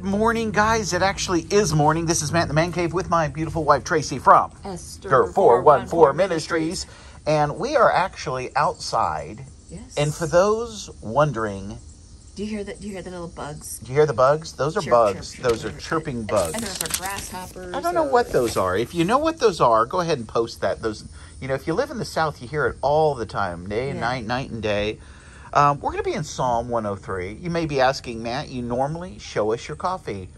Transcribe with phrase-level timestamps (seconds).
[0.00, 0.94] Good morning, guys.
[0.94, 2.06] It actually is morning.
[2.06, 6.16] This is Matt in the Man Cave with my beautiful wife Tracey from Esther 414
[6.16, 6.86] Ministries.
[7.26, 9.44] And we are actually outside.
[9.68, 9.98] Yes.
[9.98, 11.76] And for those wondering,
[12.34, 12.80] do you hear that?
[12.80, 13.78] Do you hear the little bugs?
[13.80, 14.54] do you hear the bugs?
[14.54, 15.32] Those are Chirp, bugs.
[15.34, 15.80] chirp, chirp, those are chirp.
[15.80, 16.52] chirping And bugs.
[16.78, 17.74] those are grasshoppers.
[17.74, 18.78] I don't know or- what those are.
[18.78, 20.80] If you know what those are, go ahead and post that.
[20.80, 21.04] Those,
[21.42, 23.90] you know, if you live in the South, you hear it all the time, day
[23.90, 24.06] and Yeah.
[24.06, 24.98] night, night and day.
[25.52, 27.34] Um, we're going to be in Psalm 103.
[27.34, 30.28] You may be asking, Matt, you normally show us your coffee.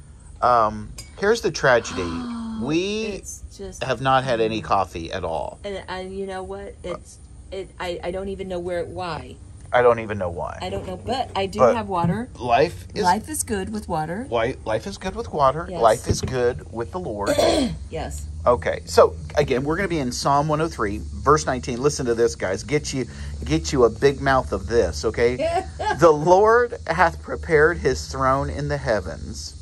[0.40, 2.02] Um, here's the tragedy:
[2.62, 3.22] we
[3.56, 3.82] just.
[3.84, 5.60] have not had any coffee at all.
[5.64, 6.74] And, and you know what?
[6.82, 7.18] It's.
[7.50, 7.70] It.
[7.78, 8.00] I.
[8.02, 8.84] I don't even know where.
[8.84, 9.36] Why.
[9.72, 10.58] I don't even know why.
[10.60, 10.96] I don't know.
[10.98, 12.28] But I do But- have water.
[12.38, 14.26] Life is Life is good with water.
[14.30, 15.66] Life, life is good with water.
[15.68, 15.80] Yes.
[15.80, 17.30] Life is good with the Lord.
[17.90, 18.26] Yes.
[18.44, 21.80] Okay, so again, we're going to be in Psalm 103, verse 19.
[21.80, 22.64] Listen to this, guys.
[22.64, 23.06] Get you,
[23.44, 25.04] get you a big mouth of this.
[25.04, 25.36] Okay,
[26.00, 29.54] the Lord hath prepared His throne in the heavens,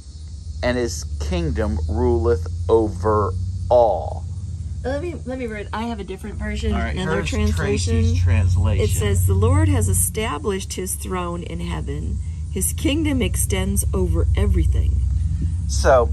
[0.63, 3.33] and His kingdom ruleth over
[3.69, 4.25] all.
[4.83, 5.15] Let me.
[5.27, 5.69] Let me read.
[5.73, 6.73] I have a different version.
[6.73, 8.17] All right, another translation.
[8.17, 8.85] Translation.
[8.85, 12.19] It says, The Lord has established his throne in heaven.
[12.51, 15.01] His kingdom extends over everything.
[15.69, 16.07] So,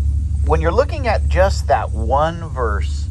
[0.46, 3.08] when you're looking at just that one verse,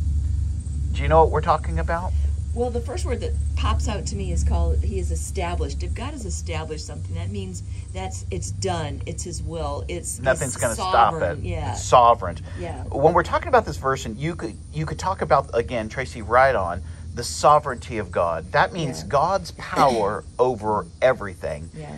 [0.93, 2.13] do you know what we're talking about?
[2.57, 5.83] Well, the first word that pops out to me is called He is established.
[5.83, 9.03] If God has established something, that means that's it's done.
[9.05, 9.85] It's His will.
[9.89, 11.21] It's Nothing's going to stop it.
[11.21, 11.45] sovereign.
[11.45, 12.39] Yeah, It's sovereign.
[12.59, 15.91] yeah, when we're talking about this verse, and you could you could talk about again,
[15.91, 16.83] Tracey, right on
[17.15, 18.51] the sovereignty of God.
[18.53, 19.09] That means Yeah.
[19.09, 21.69] God's power over everything.
[21.75, 21.95] yeah,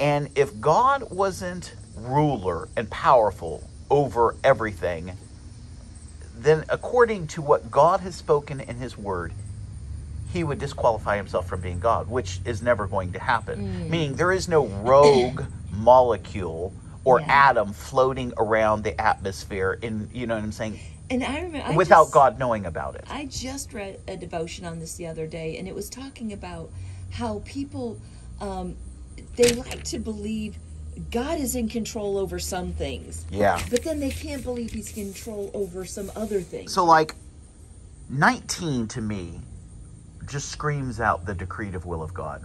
[0.00, 5.16] And if God wasn't ruler and powerful over everything,
[6.36, 9.32] then according to what God has spoken in His Word,
[10.32, 13.58] He would disqualify Himself from being God, which is never going to happen.
[13.60, 13.90] Mm.
[13.90, 16.72] Meaning there is no rogue molecule
[17.04, 17.48] or Yeah.
[17.50, 20.78] atom floating around the atmosphere in you know what I'm saying
[21.10, 23.04] And I remember I without just- God knowing about it.
[23.10, 26.70] I just read a devotion on this the other day, and it was talking about
[27.10, 27.98] how people
[28.40, 28.76] um,
[29.36, 30.56] they like to believe
[31.10, 33.60] God is in control over some things, Yeah.
[33.70, 36.72] but then they can't believe He's in control over some other things.
[36.72, 37.14] So like
[38.08, 39.40] 19 to me
[40.32, 42.44] just screams out the decretive will of God.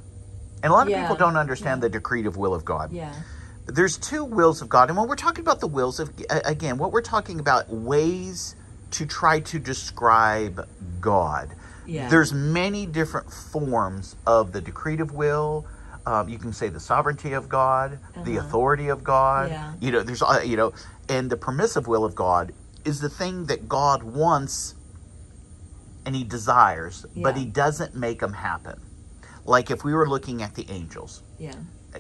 [0.62, 1.02] And a lot of Yeah.
[1.02, 2.92] people don't understand the decretive will of God.
[2.92, 3.14] yeah,
[3.66, 4.90] There's two wills of God.
[4.90, 8.56] And when we're talking about the wills of again, what we're talking about ways
[8.92, 10.68] to try to describe
[11.02, 11.56] God.
[11.86, 15.66] yeah, There's many different forms of the decretive will.
[16.06, 18.48] Um, you can say the sovereignty of God, the Uh-huh.
[18.48, 19.50] authority of God.
[19.52, 19.74] Yeah.
[19.82, 20.72] You know, there's uh, you know,
[21.10, 22.54] and the permissive will of God
[22.86, 24.76] is the thing that God wants
[26.08, 28.80] and He desires, but He doesn't make them happen.
[29.46, 31.56] Like if we were looking at the angels, yeah,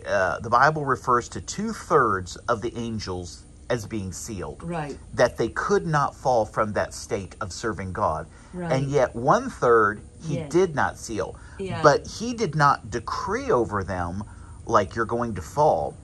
[0.06, 5.38] uh, the Bible refers to two thirds of the angels as being sealed right, that
[5.38, 8.28] they could not fall from that state of serving God.
[8.54, 8.72] right.
[8.72, 10.48] And yet, one third he Yeah.
[10.48, 11.36] did not seal.
[11.60, 11.82] Yeah.
[11.84, 14.24] But he did not decree over them
[14.66, 15.98] like you're going to fall.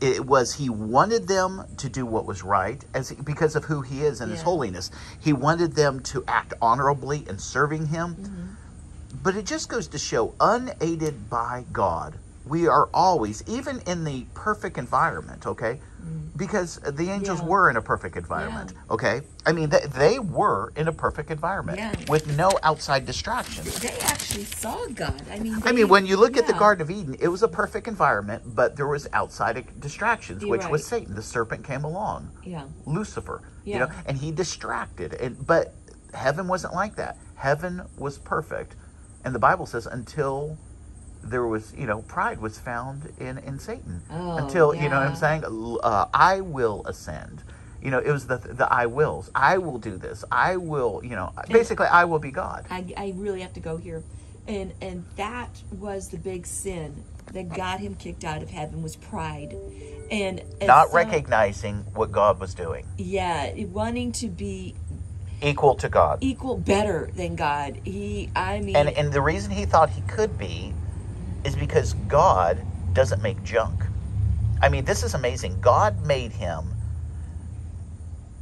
[0.00, 4.02] It was he wanted them to do what was right as because of who he
[4.02, 4.90] is and his holiness.
[5.18, 8.14] He wanted them to act honorably in serving him.
[8.14, 8.46] Mm-hmm.
[9.22, 14.24] But it just goes to show, unaided by God, we are always, even in the
[14.34, 15.80] perfect environment, okay?
[16.36, 17.44] Because the angels Mm.
[17.44, 17.48] Yeah.
[17.48, 19.22] were in a perfect environment, okay?
[19.46, 21.92] I mean, they, they were in a perfect environment Yeah.
[22.08, 23.74] with no outside distractions.
[23.80, 25.20] They actually saw God.
[25.32, 26.52] I mean, I mean, when you look at the.
[26.52, 30.68] Garden of Eden, it was a perfect environment, but there was outside distractions, You're which
[30.68, 30.86] was.
[30.86, 31.14] Satan.
[31.14, 33.78] The serpent came along, Yeah, Lucifer, you Yeah.
[33.80, 35.14] know, and he distracted.
[35.14, 35.74] And but
[36.14, 37.16] heaven wasn't like that.
[37.34, 38.74] Heaven was perfect,
[39.24, 40.56] and the Bible says until
[41.30, 44.02] there was, you know, pride was found in in Satan.
[44.10, 45.44] Oh, until you know what I'm saying?
[45.44, 47.42] Uh, I will ascend.
[47.82, 49.30] You know, it was the the I wills.
[49.34, 50.24] I will do this.
[50.32, 51.00] I will.
[51.04, 52.66] You know, basically, I will be God.
[52.70, 54.02] I, I really have to go here,
[54.48, 58.94] and and that was the big sin that got him kicked out of heaven was
[58.96, 59.52] pride,
[60.10, 64.74] and, and Not so- recognizing what God was doing, Yeah, wanting to be
[65.42, 66.18] equal to God.
[66.20, 67.80] equal, better than God.
[67.84, 70.72] He, I mean, And and the reason he thought he could be
[71.46, 72.58] is because God
[72.92, 73.84] doesn't make junk.
[74.60, 75.60] I mean, this is amazing.
[75.60, 76.74] God made him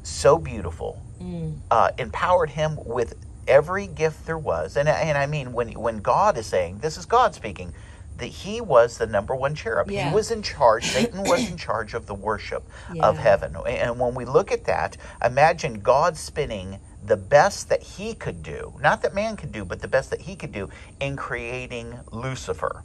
[0.02, 3.14] so beautiful, mm, uh, empowered him with
[3.46, 7.06] every gift there was, and and I mean when when God is saying this is
[7.06, 7.72] God speaking.
[8.18, 9.90] That he was the number one cherub.
[9.90, 10.08] Yeah.
[10.08, 10.84] He was in charge.
[10.86, 12.62] Satan was in charge of the worship
[13.00, 13.56] of heaven.
[13.66, 18.74] And when we look at that, imagine God spinning the best that he could do,
[18.80, 20.68] not that man could do, but the best that he could do
[21.00, 22.84] in creating Lucifer.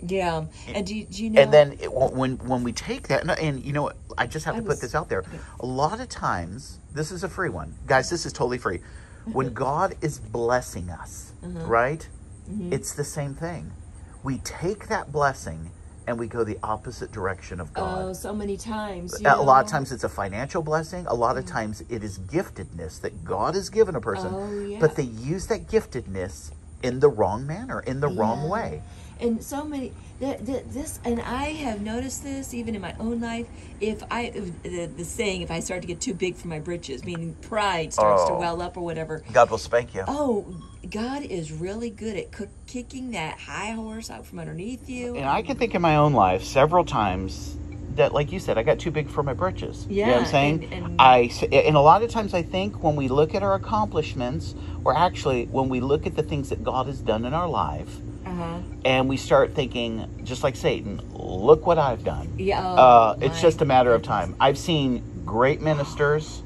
[0.00, 0.44] Yeah.
[0.68, 1.40] And do you, do you know?
[1.42, 4.56] And then it, when when we take that, and, and you know I just have
[4.56, 5.20] to was- put this out there.
[5.20, 5.38] okay.
[5.60, 8.10] A lot of times, this is a free one, guys.
[8.10, 8.80] This is totally free.
[9.32, 11.66] When God is blessing us, Uh-huh.
[11.66, 12.08] right?
[12.50, 12.72] Mm-hmm.
[12.72, 13.72] It's the same thing.
[14.22, 15.70] We take that blessing
[16.06, 17.98] and we go the opposite direction of God.
[18.04, 19.20] Oh, so many times.
[19.24, 21.04] a lot of times it's a financial blessing.
[21.08, 24.78] A lot of times it is giftedness that God has given a person, Oh, yeah.
[24.78, 26.52] but they use that giftedness
[26.84, 28.82] in the wrong manner, in the wrong way.
[29.20, 33.20] And so many th- th- this and i have noticed this even in my own
[33.20, 33.46] life
[33.80, 36.58] if i if the, the saying if i start to get too big for my
[36.58, 38.38] britches meaning pride starts to Oh.
[38.38, 40.04] well up or whatever God will spank you.
[40.06, 40.46] oh
[40.90, 45.26] god is really good at cook, kicking that high horse out from underneath you And
[45.26, 47.56] I can think in my own life several times
[47.96, 49.86] that, like you said, I got too big for my britches.
[49.88, 50.64] you know what I'm saying?
[50.72, 53.54] and- and- I and a lot of times I think when we look at our
[53.54, 54.54] accomplishments,
[54.84, 57.98] or actually when we look at the things that God has done in our life,
[58.24, 62.28] uh-huh and we start thinking, just like Satan, look what I've done.
[62.38, 64.36] yeah oh, uh, it's just a matter of time.
[64.40, 66.42] I've seen great ministers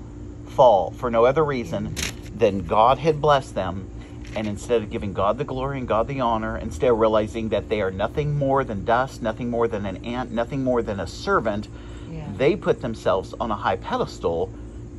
[0.46, 1.94] fall for no other reason
[2.34, 3.88] than God had blessed them.
[4.36, 7.68] And instead of giving God the glory and God the honor, instead of realizing that
[7.68, 11.06] they are nothing more than dust, nothing more than an ant, nothing more than a
[11.06, 11.68] servant,
[12.10, 12.26] Yeah.
[12.36, 14.50] they put themselves on a high pedestal.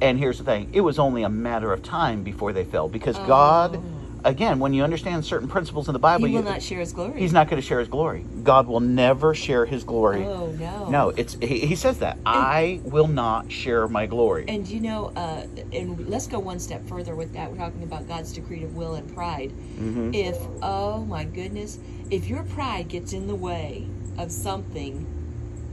[0.02, 2.90] And here's the thing it was only a matter of time before they fell.
[2.90, 3.84] Because God, oh.
[4.24, 6.94] Again, when you understand certain principles in the Bible, he will you, not share his
[6.94, 8.26] glory He's not going to share his glory.
[8.44, 10.26] God will never share his glory.
[10.26, 14.46] oh no No, it's he, he says that I will not share my glory.
[14.48, 17.52] And you know, uh, and let's go one step further with that.
[17.52, 19.52] We're talking about God's decretive will and pride.
[19.78, 20.14] Mhm.
[20.16, 21.80] If, oh my goodness,
[22.10, 25.08] if your pride gets in the way of something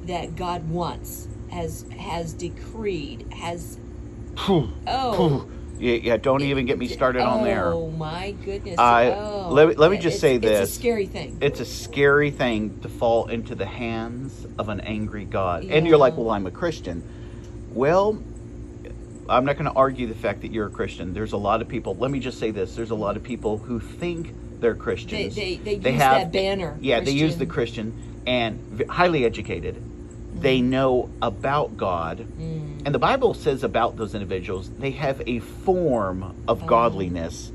[0.07, 3.79] that God wants, has has decreed, has
[4.87, 5.49] oh.
[5.79, 7.67] Yeah, yeah, don't even get me started on there.
[7.73, 8.79] Oh my goodness!
[8.79, 9.49] I- oh.
[9.51, 10.71] let me- let me just It's- say It's this.
[10.71, 11.39] a scary thing.
[11.41, 15.65] It's a scary thing to fall into the hands of an angry God.
[15.65, 17.03] And you're like, well, I'm a Christian.
[17.73, 18.19] Well,
[19.29, 21.13] I'm not going to argue the fact that you're a Christian.
[21.13, 23.59] There's a lot of people, let me just say this there's a lot of people
[23.59, 25.35] who think they're They Christians.
[25.37, 26.77] they, they, use that banner.
[26.81, 27.93] Yeah, they use the Christian.
[27.93, 29.81] Christian and highly educated.
[30.41, 32.27] They know about God.
[32.39, 32.78] Mm.
[32.89, 36.67] And the Bible says about those individuals, they have a form of Oh.
[36.67, 37.53] godliness,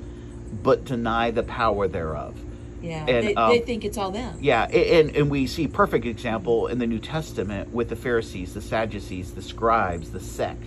[0.62, 2.35] but deny the power thereof.
[2.83, 4.38] Yeah, And, they, um, they think it's all them.
[4.39, 8.62] Yeah, and, and we see perfect example in the New Testament with the Pharisees, the
[8.62, 10.65] Sadducees, the scribes, the sect,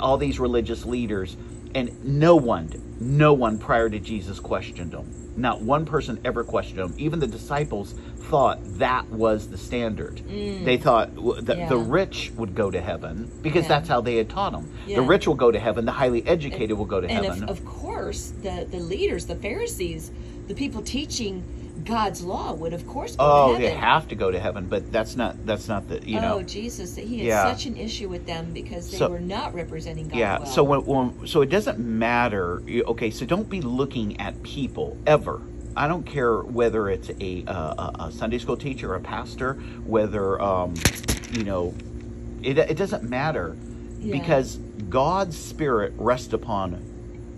[0.00, 1.36] all these religious leaders,
[1.74, 5.12] and no one, no one prior to Jesus questioned them.
[5.36, 6.94] Not one person ever questioned them.
[6.96, 10.22] Even the disciples thought that was the standard.
[10.28, 11.90] They thought w- that the Mm.
[11.90, 13.68] Rich would go to heaven because Yeah.
[13.68, 14.68] that's how they had taught them.
[14.86, 14.96] Yeah.
[14.96, 15.84] The rich will go to heaven.
[15.84, 17.44] The highly educated will go to and heaven.
[17.44, 20.10] of, of course, the the leaders, the Pharisees,
[20.48, 21.42] the people teaching
[21.84, 23.80] God's law would, of course, go oh, to they heaven.
[23.80, 26.34] have to go to heaven, but that's not that's not the you know.
[26.38, 27.50] oh Jesus, he had Yeah.
[27.54, 30.38] such an issue with them because they So- were not representing God Yeah.
[30.40, 30.46] well.
[30.46, 32.62] So when, when so it doesn't matter.
[32.86, 33.10] Okay.
[33.10, 35.40] So don't be looking at people ever.
[35.76, 40.40] I don't care whether it's a a, a Sunday school teacher, or a pastor, whether
[40.40, 40.74] um,
[41.32, 41.74] you know,
[42.42, 43.56] it it doesn't matter
[44.00, 44.18] Yeah.
[44.18, 44.56] because
[44.88, 46.82] God's spirit rests upon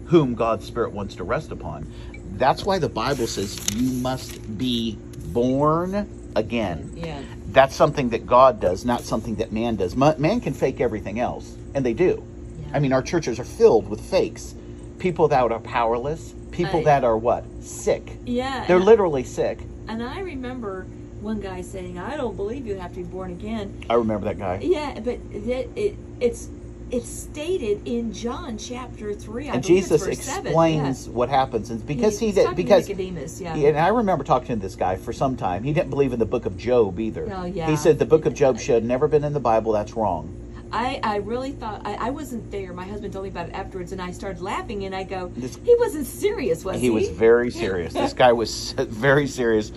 [0.06, 1.86] whom God's spirit wants to rest upon.
[2.36, 4.98] That's why the Bible says you must be
[5.32, 6.92] born again.
[6.96, 9.94] yeah, That's something that God does, not something that man does.
[9.96, 12.22] Ma- Man can fake everything else, and they do.
[12.60, 12.76] Yeah.
[12.76, 14.54] I mean, our churches are filled with fakes.
[14.98, 17.44] People that are powerless, people I- that are what?
[17.60, 18.18] Sick.
[18.24, 18.64] yeah.
[18.66, 19.58] They're literally sick.
[19.88, 20.86] and I remember
[21.20, 24.38] one guy saying, "I don't believe you have to be born again." I remember that
[24.38, 24.58] guy.
[24.62, 26.48] Yeah, but it, it it's
[26.90, 29.48] it's stated in John chapter three.
[29.48, 31.12] I And Jesus verse seven, explains yeah.
[31.12, 33.54] what happens, and because he He's did, to because Nicodemus, yeah.
[33.54, 35.62] and I remember talking to this guy for some time.
[35.62, 37.28] He didn't believe in the book of Job either.
[37.32, 37.66] Oh, yeah.
[37.70, 39.72] He said the book of Job should have never been in the Bible.
[39.72, 40.36] That's wrong.
[40.72, 42.72] I, I really thought I, I wasn't there.
[42.72, 44.84] My husband told me about it afterwards, and I started laughing.
[44.84, 47.92] And I go, This- "He wasn't serious, was he?" he was very serious.
[47.92, 49.72] this guy was very serious.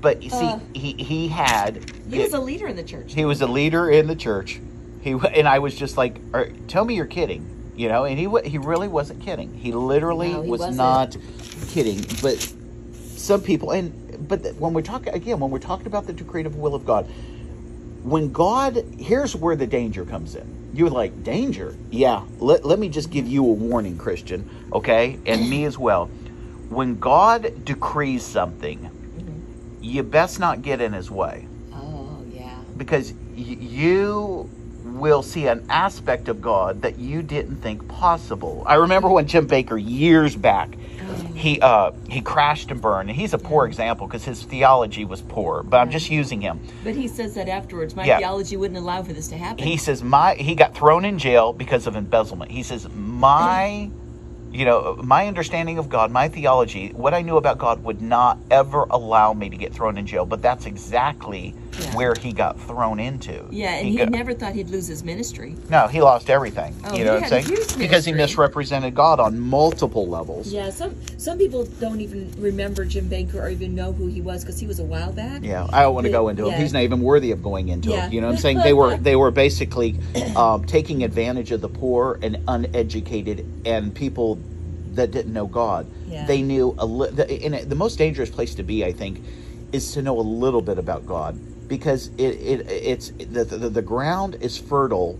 [0.00, 3.14] But you see, Uh, he he had He was a leader in the church.
[3.14, 4.60] he was a leader in the church.
[5.00, 7.44] He and I was just like, "Are- "Tell me you're kidding,"
[7.76, 8.04] you know.
[8.04, 9.52] And he he really wasn't kidding.
[9.54, 10.76] He literally No, he was wasn't.
[10.76, 11.16] not
[11.68, 12.04] kidding.
[12.22, 12.38] But
[13.16, 13.92] some people, and
[14.28, 17.08] but when we're talking again, when we're talking about the decretive will of God,
[18.02, 20.70] when God, here's where the danger comes in.
[20.74, 21.76] You're like, danger?
[21.90, 22.24] Yeah.
[22.38, 25.20] Let, let me just give you a warning, Christian, okay?
[25.26, 26.06] And me as well.
[26.68, 29.40] When God decrees something, Mm-hmm.
[29.80, 32.64] you best not get in his way oh yeah.
[32.76, 34.50] because y- you
[34.84, 38.64] will see an aspect of God that you didn't think possible.
[38.66, 40.76] I remember when Jim Bakker years back,
[41.34, 43.10] he uh, he crashed and burned.
[43.10, 45.62] And he's a poor example because his theology was poor.
[45.62, 46.60] But I'm just using him.
[46.84, 47.96] But he says that afterwards.
[47.96, 48.18] My Yeah.
[48.18, 49.64] theology wouldn't allow for this to happen.
[49.64, 52.50] He says my he got thrown in jail because of embezzlement.
[52.50, 53.90] He says my
[54.50, 58.38] you know my understanding of God, my theology, what I knew about God would not
[58.50, 60.26] ever allow me to get thrown in jail.
[60.26, 61.96] But that's exactly Yeah.
[61.96, 63.46] where he got thrown into.
[63.50, 65.56] yeah, and he, got- never thought he'd lose his ministry.
[65.70, 66.74] No, he lost everything.
[66.84, 67.78] Oh, you he know what I'm saying?
[67.78, 70.52] Because he misrepresented God on multiple levels.
[70.52, 74.42] Yeah, some some people don't even remember Jim Bakker or even know who he was
[74.44, 75.42] because he was a while back.
[75.42, 76.60] Yeah, I don't want to go into him.
[76.60, 78.06] He's not even worthy of going into Yeah.
[78.06, 78.12] it.
[78.12, 78.58] You know what I'm saying?
[78.58, 79.98] They were they were basically
[80.36, 84.38] um, taking advantage of the poor and uneducated and people
[84.94, 85.86] that didn't know God.
[86.06, 86.26] Yeah.
[86.26, 89.22] They knew a li- the, and it- the most dangerous place to be, I think,
[89.72, 91.38] is to know a little bit about God
[91.72, 95.18] because it, it it's the, the the ground is fertile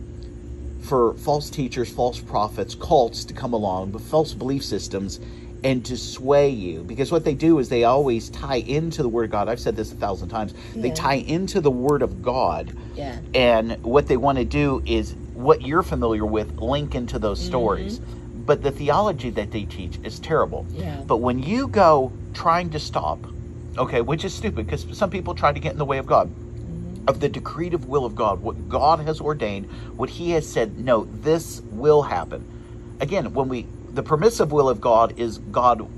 [0.82, 5.18] for false teachers, false prophets, cults to come along, but false belief systems,
[5.64, 6.84] and to sway you.
[6.84, 9.48] Because what they do is they always tie into the Word of God.
[9.48, 10.52] I've said this a thousand times.
[10.74, 13.16] They tie into the Word of God, Yeah.
[13.34, 17.48] and what they want to do is what you're familiar with, link into those Mm-hmm.
[17.48, 18.00] stories.
[18.44, 20.66] But the theology that they teach is terrible.
[20.70, 21.00] Yeah.
[21.06, 23.20] But when you go trying to stop,
[23.78, 26.28] okay, which is stupid because some people try to get in the way of God
[27.08, 29.66] of the decretive will of God, what God has ordained,
[29.96, 32.44] what He has said, no, this will happen.
[33.00, 35.88] Again, when we, the permissive will of God is God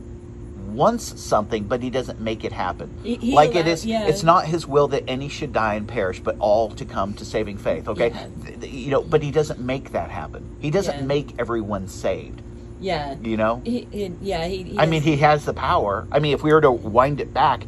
[0.69, 2.91] wants something, but He doesn't make it happen.
[3.03, 4.07] He- he like it is, yeah.
[4.07, 7.25] it's not His will that any should die and perish, but all to come to
[7.25, 7.87] saving faith.
[7.89, 8.67] Okay, Yeah.
[8.67, 10.57] You know, but He doesn't make that happen.
[10.61, 11.05] He doesn't Yeah.
[11.05, 12.41] make everyone saved.
[12.81, 13.15] Yeah.
[13.23, 13.87] You know, He,
[14.21, 14.47] yeah.
[14.47, 16.07] He, he I mean, he has the power.
[16.11, 17.67] I mean, if we were to wind it back,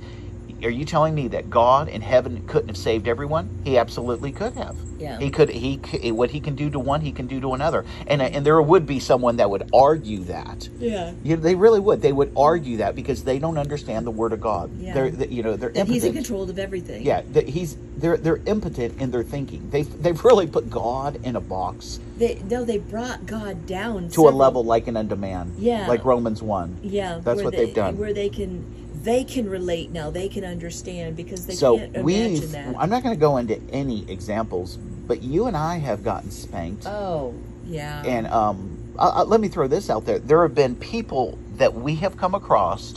[0.63, 3.49] are you telling me that God in heaven couldn't have saved everyone?
[3.65, 4.77] He absolutely could have.
[4.99, 5.19] Yeah.
[5.19, 5.51] He could.
[5.51, 5.77] He
[6.13, 7.85] what he can do to one, he can do to another.
[8.07, 10.69] And and there would be someone that would argue that.
[10.79, 11.13] Yeah.
[11.23, 12.01] You know, they really would.
[12.01, 14.71] They would argue that because they don't understand the word of God.
[14.79, 14.95] Yeah.
[14.95, 17.05] They're they- you know they're That he's in control of everything.
[17.05, 19.69] Yeah, that he's they're they're impotent in their thinking.
[19.71, 24.29] They've they've really put God in a box They no, they brought God down to
[24.29, 25.53] a level like an unto man.
[25.59, 25.87] Yeah.
[25.87, 26.79] Like Romans one.
[26.83, 27.21] Yeah.
[27.23, 27.99] That's what they, they've done.
[27.99, 28.65] Where they can
[29.07, 30.11] they can relate now.
[30.11, 32.75] They can understand because they so can't imagine that.
[32.79, 36.87] i'm not going to go into any examples but you and i have gotten spanked
[36.87, 37.35] oh.
[37.65, 38.03] Yeah.
[38.05, 41.75] and um uh, uh, let me throw this out there there have been people that
[41.75, 42.95] we have come across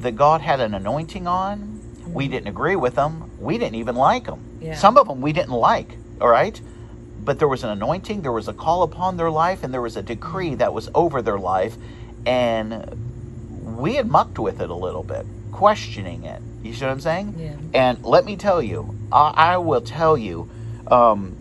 [0.00, 4.24] that god had an anointing on we didn't agree with them we didn't even like
[4.26, 4.74] them Yeah.
[4.74, 6.60] some of them we didn't like all right
[7.24, 9.96] but there was an anointing there was a call upon their life and there was
[9.96, 11.76] a decree that was over their life
[12.26, 13.11] and
[13.76, 17.34] we had mucked with it a little bit questioning it you see what i'm saying
[17.38, 17.54] Yeah.
[17.74, 20.48] and let me tell you, I, I will tell you,
[20.86, 21.36] um,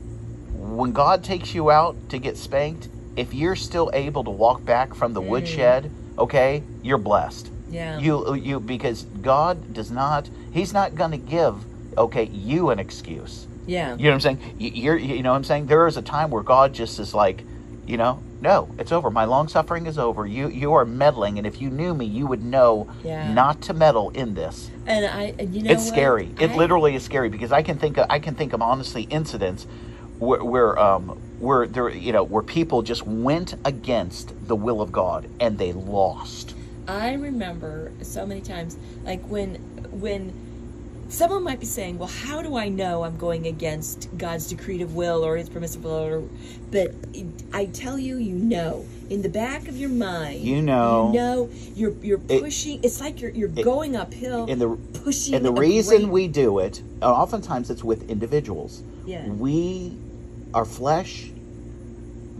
[0.53, 4.93] when God takes you out to get spanked, if you're still able to walk back
[4.93, 7.49] from the woodshed, okay, you're blessed.
[7.69, 7.97] Yeah.
[7.99, 10.29] You you because God does not.
[10.51, 11.55] He's not going to give
[11.97, 13.47] okay you an excuse.
[13.65, 13.95] yeah.
[13.95, 14.55] You know what I'm saying?
[14.59, 15.67] You, you're you know what I'm saying.
[15.67, 17.43] There is a time where God just is like,
[17.85, 19.11] you know, no, it's over.
[19.11, 20.25] My long suffering is over.
[20.25, 23.31] You you are meddling, and if you knew me, you would know Yeah.
[23.33, 25.89] not to meddle in this And I, and you know, it's what?
[25.93, 26.29] scary.
[26.39, 29.03] It I- literally is scary because I can think of, I can think of honestly
[29.03, 29.67] incidents
[30.19, 34.91] where, where um where there you know where people just went against the will of
[34.91, 36.55] God and they lost.
[36.87, 39.55] I remember so many times, like when
[39.91, 40.33] when
[41.11, 45.23] someone might be saying, "Well, how do I know I'm going against God's decretive will
[45.23, 46.23] or His permissive will?" Or,
[46.71, 46.93] but
[47.53, 51.07] I tell you, you know, in the back of your mind, You know.
[51.07, 52.79] you know, you're you're It- pushing.
[52.83, 54.69] it's like you're you're going uphill And the
[55.03, 55.35] pushing.
[55.35, 58.81] and the reason we do it, uh, oftentimes it's with individuals.
[59.05, 59.27] Yeah.
[59.27, 59.97] We,
[60.53, 61.29] our flesh,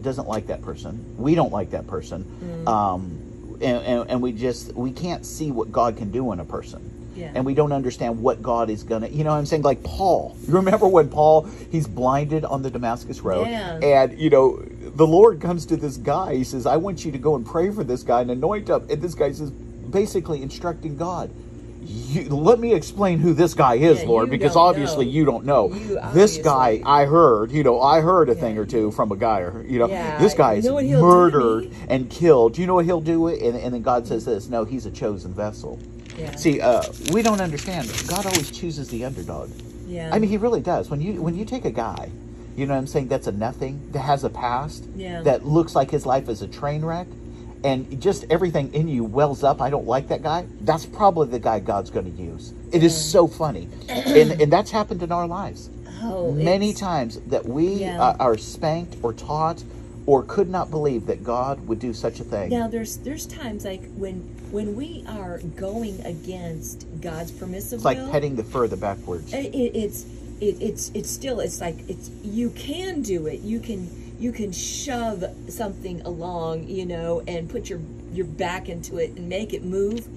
[0.02, 1.04] doesn't like that person.
[1.18, 2.26] We don't like that person.
[2.66, 2.68] Mm.
[2.68, 6.46] Um, and, and, and we just we can't see what God can do in a
[6.46, 6.91] person.
[7.22, 7.32] Yeah.
[7.36, 9.08] and we don't understand what God is gonna.
[9.08, 10.36] You know, what I'm saying like Paul.
[10.48, 13.80] You remember when Paul he's blinded on the Damascus road, Yeah.
[13.82, 14.62] and you know
[14.96, 16.36] the Lord comes to this guy.
[16.36, 18.84] He says, "I want you to go and pray for this guy and anoint him."
[18.90, 21.30] And this guy says, basically instructing God.
[21.84, 25.12] You, let me explain who this guy is, Yeah, Lord, because obviously know.
[25.12, 25.74] you don't know.
[25.74, 29.16] You this guy, I heard, you know, I heard a thing or two from a
[29.18, 31.72] guy, or you know, Yeah, this guy you is know what he'll do to murdered
[31.90, 32.54] and killed.
[32.54, 33.28] Do you know what he'll do?
[33.28, 35.80] And, and then God says this: No, he's a chosen vessel.
[36.18, 36.36] Yeah.
[36.36, 37.90] See, uh, we don't understand.
[38.08, 39.50] God always chooses the underdog.
[39.88, 40.10] yeah.
[40.14, 40.90] I mean, He really does.
[40.90, 42.10] When you when you take a guy,
[42.56, 45.22] you know what I'm saying, that's a nothing, that has a past, Yeah.
[45.24, 47.08] that looks like his life is a train wreck,
[47.64, 49.62] and just everything in you wells up.
[49.62, 50.46] I don't like that guy.
[50.62, 52.54] That's probably the guy God's going to use.
[52.72, 55.70] It is so funny, and and that's happened in our lives
[56.04, 58.02] oh, many times that we Yeah.
[58.02, 59.64] uh, are spanked or taught
[60.08, 62.50] or could not believe that God would do such a thing.
[62.50, 67.98] Now there's there's times like when when we are going against God's permissive it's like
[67.98, 69.34] will, petting the fur the backwards.
[69.34, 70.04] it, it, it's
[70.42, 73.42] it, it's it's still it's like it's you can do it.
[73.42, 73.90] You can
[74.20, 77.80] you can shove something along, you know, and put your
[78.14, 80.08] your back into it and make it move,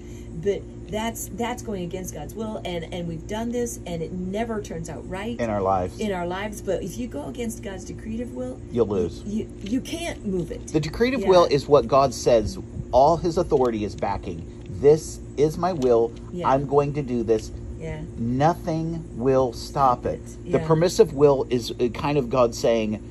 [0.42, 0.60] but
[0.90, 4.90] that's that's going against God's will and and we've done this and it never turns
[4.90, 5.98] out right in our lives.
[6.00, 9.22] in our lives, but if you go against God's decretive will, You'll lose.
[9.24, 10.68] you you can't move it.
[10.68, 11.28] The decretive Yeah.
[11.28, 12.58] will is what God says
[12.94, 14.46] all his authority is backing.
[14.80, 16.12] This is my will.
[16.32, 16.48] Yeah.
[16.48, 17.50] I'm going to do this.
[17.78, 18.00] yeah.
[18.16, 20.22] Nothing will stop it.
[20.44, 23.02] The permissive will is uh, kind of God saying,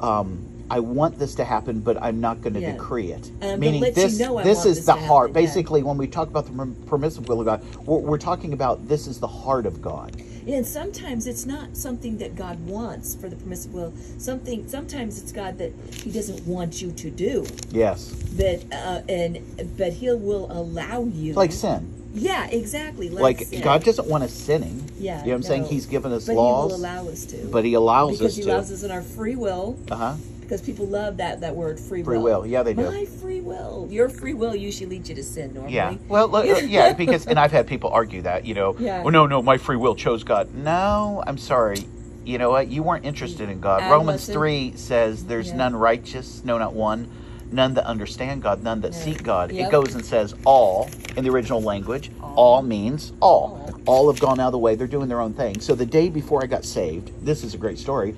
[0.00, 2.72] um, I want this to happen, but I'm not going to Yeah.
[2.72, 3.30] decree it.
[3.42, 5.30] I'm Meaning let you this, know this is this the heart.
[5.30, 5.48] happen, yeah.
[5.48, 9.06] Basically, when we talk about the permissive will of God, we're, we're talking about this
[9.08, 10.16] is the heart of God.
[10.46, 13.92] And sometimes it's not something that God wants for the permissive will.
[14.18, 17.46] Something sometimes it's God that He doesn't want you to do.
[17.70, 18.10] Yes.
[18.36, 19.38] But uh, and
[19.76, 21.34] but He will allow you.
[21.34, 21.92] Like sin.
[22.14, 23.08] Yeah, exactly.
[23.08, 23.62] Like sin.
[23.62, 24.90] God doesn't want us sinning.
[24.98, 25.64] Yeah, You know what I'm saying?
[25.66, 26.70] He's given us but laws.
[26.72, 27.36] He will allow us to.
[27.50, 28.48] but he allows because us He to.
[28.50, 29.78] allows us in our free will.
[29.90, 30.14] Uh huh.
[30.52, 32.44] Because people love that that word free, Free will.
[32.44, 32.82] Yeah, they do.
[32.82, 33.88] My free will.
[33.90, 35.72] Your free will usually leads you to sin normally.
[35.72, 35.94] Yeah.
[36.10, 39.02] Well, look, uh, yeah, because and I've had people argue that, you know, Yeah.
[39.02, 40.54] oh no, no, my free will chose God.
[40.54, 41.88] No, I'm sorry.
[42.26, 42.68] You know what?
[42.68, 43.82] You weren't interested in God.
[43.82, 44.34] I Romans wasn't.
[44.34, 45.56] 3 says there's Yeah.
[45.56, 47.08] none righteous, no not one,
[47.50, 48.98] none that understand God, none that Yeah.
[48.98, 49.52] seek God.
[49.52, 52.10] It goes and says all in the original language.
[52.22, 52.34] All.
[52.36, 53.58] All, means all.
[53.86, 54.04] All.
[54.04, 54.74] All have gone out of the way.
[54.74, 55.60] They're doing their own thing.
[55.60, 58.14] So the day before I got saved, this is a great story.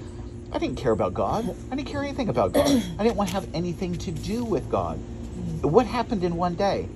[0.55, 1.55] I didn't care about God.
[1.73, 2.69] I didn't care anything about God.
[2.99, 4.99] I didn't want to have anything to do with God.
[4.99, 5.69] Mm-hmm.
[5.69, 6.89] What happened in one day?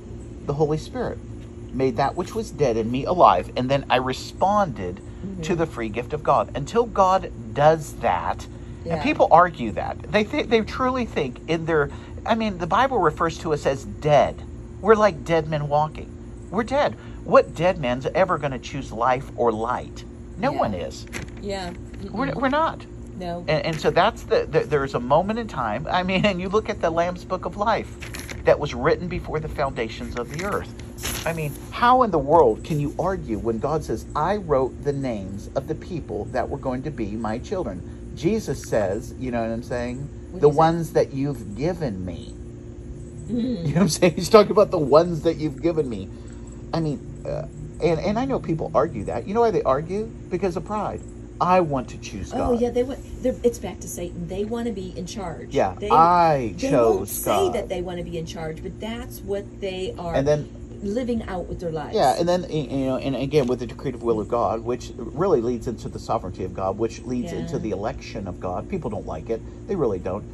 [0.46, 1.18] The Holy Spirit
[1.74, 5.42] made that which was dead in me alive, and then I responded mm-hmm.
[5.42, 6.56] to the free gift of God.
[6.56, 8.46] Until God does that,
[8.84, 8.94] Yeah.
[8.94, 11.90] and people argue that they think they truly think in their.
[12.24, 14.40] I mean, the Bible refers to us as dead.
[14.80, 16.08] We're like dead men walking.
[16.50, 16.96] We're dead.
[17.24, 20.04] What dead man's ever going to choose life or light?
[20.38, 20.58] No Yeah.
[20.58, 21.06] one is.
[21.42, 21.72] Yeah.
[22.10, 22.40] We're, mm-hmm.
[22.40, 22.86] we're not.
[23.18, 23.44] No.
[23.48, 25.86] And, and so that's the, the there's a moment in time.
[25.90, 29.40] I mean, and you look at the Lamb's Book of Life that was written before
[29.40, 30.72] the foundations of the earth.
[31.26, 34.92] I mean, how in the world can you argue when God says, "I wrote the
[34.92, 37.98] names of the people that were going to be my children"?
[38.18, 39.98] Jesus says, you know what I'm saying?
[40.32, 42.34] What the ones that you've given me.
[43.28, 43.30] Mm.
[43.30, 44.14] You know what I'm saying?
[44.16, 46.08] He's talking about the ones that you've given me.
[46.74, 47.46] I mean, uh,
[47.82, 49.28] and and I know people argue that.
[49.28, 50.06] You know why they argue?
[50.30, 51.00] Because of pride.
[51.40, 52.40] I want to choose God.
[52.40, 52.98] Oh yeah, they want.
[53.22, 54.26] they're- It's back to Satan.
[54.26, 55.50] They want to be in charge.
[55.54, 57.54] Yeah, they, I they chose won't say God.
[57.54, 60.14] that they want to be in charge, but that's what they are.
[60.14, 60.48] and then
[60.82, 61.94] living out with their lives.
[61.94, 65.40] Yeah, and then you know, and again with the decretive will of God, which really
[65.40, 67.38] leads into the sovereignty of God, which leads Yeah.
[67.40, 68.68] into the election of God.
[68.68, 70.24] People don't like it; they really don't.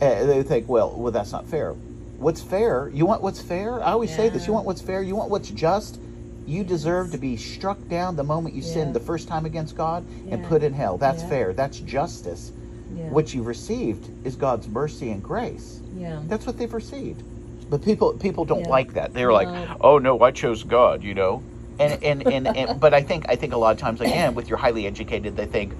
[0.00, 1.72] Uh, they think, well, well, that's not fair.
[2.18, 2.88] What's fair?
[2.88, 3.82] You want what's fair?
[3.82, 5.02] I always say this: you want what's fair.
[5.02, 6.00] You want what's just.
[6.46, 8.72] You deserve to be struck down the moment you Yeah.
[8.74, 10.98] sinned the first time against God and put in hell.
[10.98, 11.28] That's Yeah.
[11.28, 11.54] fair.
[11.54, 12.52] That's justice.
[12.88, 15.82] yeah, What you've received is God's mercy and grace.
[15.92, 16.20] yeah.
[16.28, 17.22] That's what they've received.
[17.70, 18.70] But people people don't Yeah.
[18.70, 19.14] like that.
[19.14, 19.48] They're like,
[19.80, 21.44] "Oh no, I chose God," you know.
[21.78, 24.48] And and, and and but I think I think a lot of times again with
[24.50, 25.74] your highly educated they think,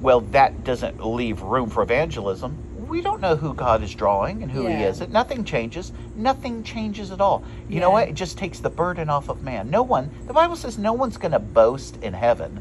[0.00, 4.52] "Well, that doesn't leave room for evangelism." We don't know who God is drawing and
[4.52, 4.88] who he Yeah.
[4.90, 5.00] is.
[5.08, 5.92] Nothing changes.
[6.14, 7.42] Nothing changes at all.
[7.66, 8.08] You know what?
[8.08, 9.70] It just takes the burden off of man.
[9.70, 12.60] No one, the Bible says no one's going to boast in heaven.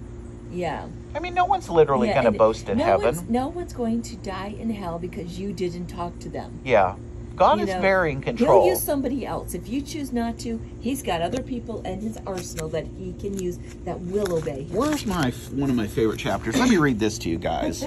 [0.50, 0.86] yeah.
[1.14, 3.16] I mean, no one's literally Yeah, going to boast in no heaven.
[3.18, 6.62] One's, no one's going to die in hell because you didn't talk to them.
[6.64, 6.96] Yeah.
[7.42, 8.64] God You is know, very in control.
[8.64, 9.54] He'll use somebody else.
[9.54, 13.38] If you choose not to, he's got other people in his arsenal that he can
[13.38, 14.76] use that will obey him.
[14.78, 16.58] Where's my one of my favorite chapters?
[16.58, 17.86] Let me read this to you guys.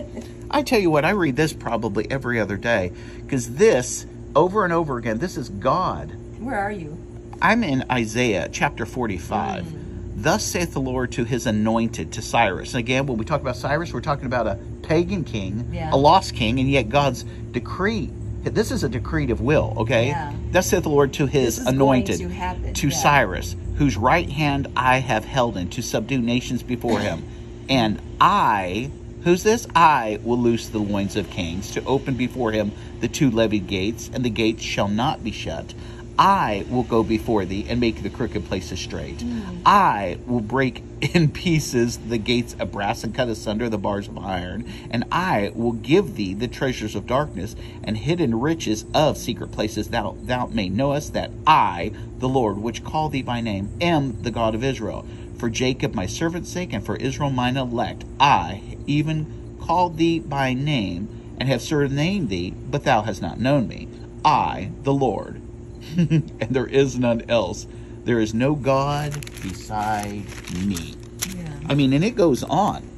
[0.50, 4.72] I tell you what, I read this probably every other day because this over and
[4.72, 5.18] over again.
[5.18, 6.12] This is God.
[6.40, 6.98] Where are you?
[7.40, 9.64] I'm in Isaiah chapter 45.
[9.64, 9.80] Mm.
[10.16, 12.72] Thus saith the Lord to his anointed, to Cyrus.
[12.74, 15.92] And again, when we talk about Cyrus, we're talking about a pagan king, Yeah.
[15.92, 18.10] a lost king, and yet God's decree.
[18.44, 20.08] This is a decree of will, okay?
[20.08, 20.32] Yeah.
[20.52, 22.94] Thus saith the Lord to his anointed, to happen, to yeah.
[22.96, 27.24] Cyrus, whose right hand I have held in to subdue nations before him.
[27.68, 28.90] and I,
[29.22, 29.66] who's this?
[29.74, 34.10] I will loose the loins of kings, to open before him the two levied gates,
[34.12, 35.74] and the gates shall not be shut.
[36.18, 39.20] I will go before thee and make the crooked places straight.
[39.20, 39.58] Hmm.
[39.66, 44.18] I will break in pieces the gates of brass and cut asunder the bars of
[44.18, 44.70] iron.
[44.90, 49.88] And I will give thee the treasures of darkness and hidden riches of secret places,
[49.88, 54.30] thou thou may knowest that I, the Lord, which call thee by name, am the
[54.30, 55.06] God of Israel.
[55.36, 60.54] For Jacob my servant's sake, and for Israel mine elect, I even called thee by
[60.54, 63.88] name, and have surnamed thee, but thou hast not known me.
[64.24, 65.42] I, the Lord,
[65.96, 67.66] and there is none else.
[68.04, 70.24] There is no God beside
[70.66, 70.94] me.
[71.34, 71.58] Yeah.
[71.68, 72.88] I mean, and it goes on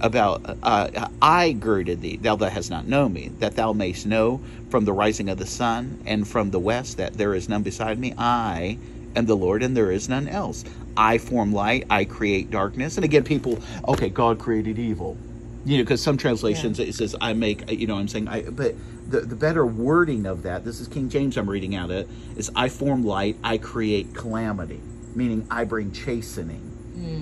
[0.00, 4.40] about uh, I girded thee, thou that hast not known me, that thou mayst know
[4.68, 7.98] from the rising of the sun and from the west that there is none beside
[7.98, 8.14] me.
[8.16, 8.78] I
[9.16, 10.64] am the Lord, and there is none else.
[10.96, 12.96] I form light, I create darkness.
[12.96, 15.16] And again, people, okay, God created evil.
[15.64, 17.70] You know, because some translations it says I make.
[17.70, 18.74] You know, I'm saying I, but
[19.10, 20.64] the the better wording of that.
[20.64, 21.36] This is King James.
[21.36, 24.80] I'm reading out of it is I form light, I create calamity,
[25.14, 26.66] meaning I bring chastening.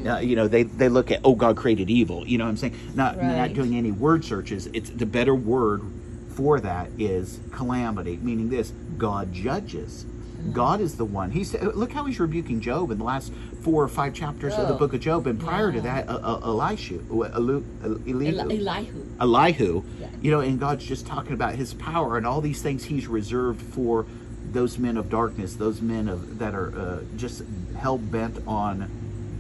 [0.07, 2.27] Uh, you know, they, they look at, oh, God created evil.
[2.27, 2.79] You know what I'm saying?
[2.95, 4.69] Not, not doing any word searches.
[4.73, 5.83] It's the better word
[6.31, 10.05] for that is calamity, meaning this God judges.
[10.53, 11.31] God is the one.
[11.31, 14.75] He's look how he's rebuking Job in the last four or five chapters of the
[14.75, 17.65] Oh, book of Job, and prior to that, uh, uh, Elishu, uh, Elu,
[18.09, 19.07] Elihu, Elihu.
[19.21, 20.07] Elihu, Yeah.
[20.23, 23.61] you know, and God's just talking about His power and all these things He's reserved
[23.61, 24.07] for
[24.53, 27.43] those men of darkness, those men of that are uh, just
[27.77, 28.89] hell bent on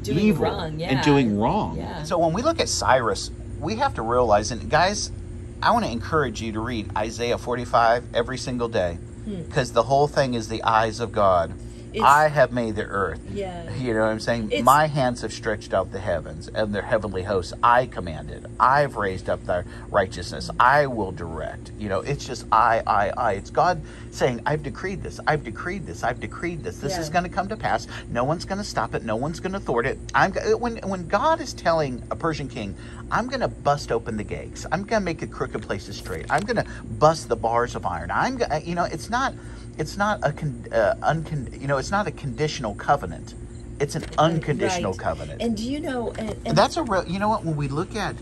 [0.02, 0.88] Doing evil wrong, yeah.
[0.88, 1.76] and doing wrong.
[1.76, 2.02] Yeah.
[2.02, 3.30] So when we look at Cyrus,
[3.60, 5.10] we have to realize, and guys,
[5.62, 10.08] I want to encourage you to read Isaiah 45 every single day because the whole
[10.08, 11.52] thing is the eyes of God.
[11.92, 13.20] It's- I have made the earth.
[13.32, 13.62] Yeah.
[13.76, 14.46] You know what I'm saying?
[14.46, 17.52] It's- My hands have stretched out the heavens and their heavenly hosts.
[17.62, 18.46] I commanded.
[18.60, 20.50] I've raised up their righteousness.
[20.60, 21.70] I will direct.
[21.78, 23.32] You know, it's just I, I, I.
[23.32, 25.20] It's God saying, I've decreed this.
[25.26, 26.02] I've decreed this.
[26.02, 26.78] I've decreed this.
[26.78, 27.00] This Yeah.
[27.00, 27.86] is going to come to pass.
[28.10, 29.04] No one's going to stop it.
[29.04, 29.98] No one's going to thwart it.
[30.14, 32.74] I'm when when God is telling a Persian king,
[33.10, 34.66] I'm going to bust open the gates.
[34.70, 36.26] I'm going to make the crooked places straight.
[36.30, 36.66] I'm going to
[36.98, 38.10] bust the bars of iron.
[38.10, 39.32] I'm go- uh, you know, it's not
[39.78, 43.34] it's not a con, uh, uncon, you know, it's not a conditional covenant.
[43.80, 45.00] It's an unconditional Right.
[45.00, 45.40] covenant.
[45.40, 46.10] And do you know?
[46.18, 48.16] And, and that's a real, you know what, when we look at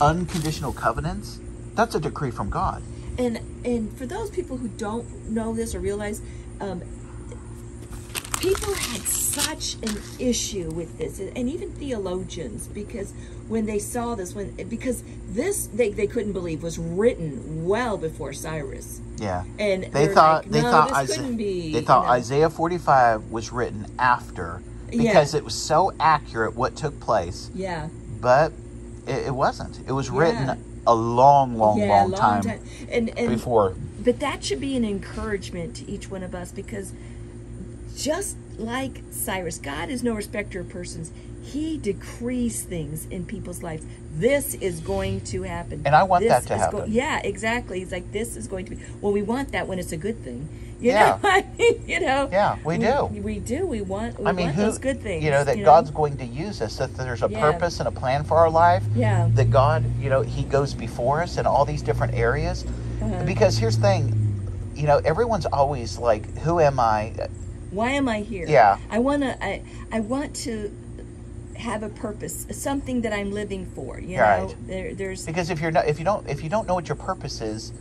[0.00, 1.40] unconditional covenants,
[1.74, 2.82] that's a decree from God.
[3.18, 6.22] and and for those people who don't know this or realize
[6.60, 6.80] um,
[8.40, 13.12] people had such an issue with this and even theologians because
[13.48, 18.32] when they saw this when because this they, they couldn't believe was written well before
[18.32, 19.44] cyrus Yeah.
[19.58, 22.12] and They thought like, they no, thought Isaiah, be they thought you know.
[22.14, 25.02] Isaiah 45 was written after Yeah.
[25.02, 27.88] because it was so accurate what took place, yeah
[28.20, 28.52] but
[29.06, 29.80] it, it wasn't.
[29.86, 30.18] It was Yeah.
[30.18, 32.60] written a long, long, yeah, long, long time, time.
[32.90, 33.74] And and before.
[34.02, 36.92] But that should be an encouragement to each one of us because
[37.96, 41.12] just like Cyrus, God is no respecter of persons.
[41.42, 43.84] He decrees things in people's lives.
[44.14, 45.82] This is going to happen.
[45.86, 46.84] And I want This that to happen.
[46.92, 47.78] yeah, exactly.
[47.78, 48.82] He's like, this is going to be.
[49.00, 50.48] Well, we want that when it's a good thing.
[50.80, 51.18] You Yeah.
[51.22, 52.28] know, I mean, you know.
[52.30, 53.06] Yeah, we do.
[53.06, 53.66] We do.
[53.66, 54.18] We want.
[54.18, 55.24] We I mean, want who, those good things.
[55.24, 57.40] you know, that God's going to use us, that there's a Yeah.
[57.40, 58.82] purpose and a plan for our life.
[58.94, 59.28] Yeah.
[59.34, 62.64] That God, you know, He goes before us in all these different areas.
[63.02, 63.24] Uh-huh.
[63.24, 64.42] Because here's the thing,
[64.74, 67.12] you know, everyone's always like, "Who am I?"
[67.70, 68.46] Why am I here?
[68.48, 68.78] Yeah.
[68.90, 69.36] I wanna.
[69.40, 70.70] I I want to
[71.56, 74.00] have a purpose, something that I'm living for.
[74.00, 76.74] You know, there, there's Because if you're not, if you don't, if you don't know
[76.74, 77.72] what your purpose is,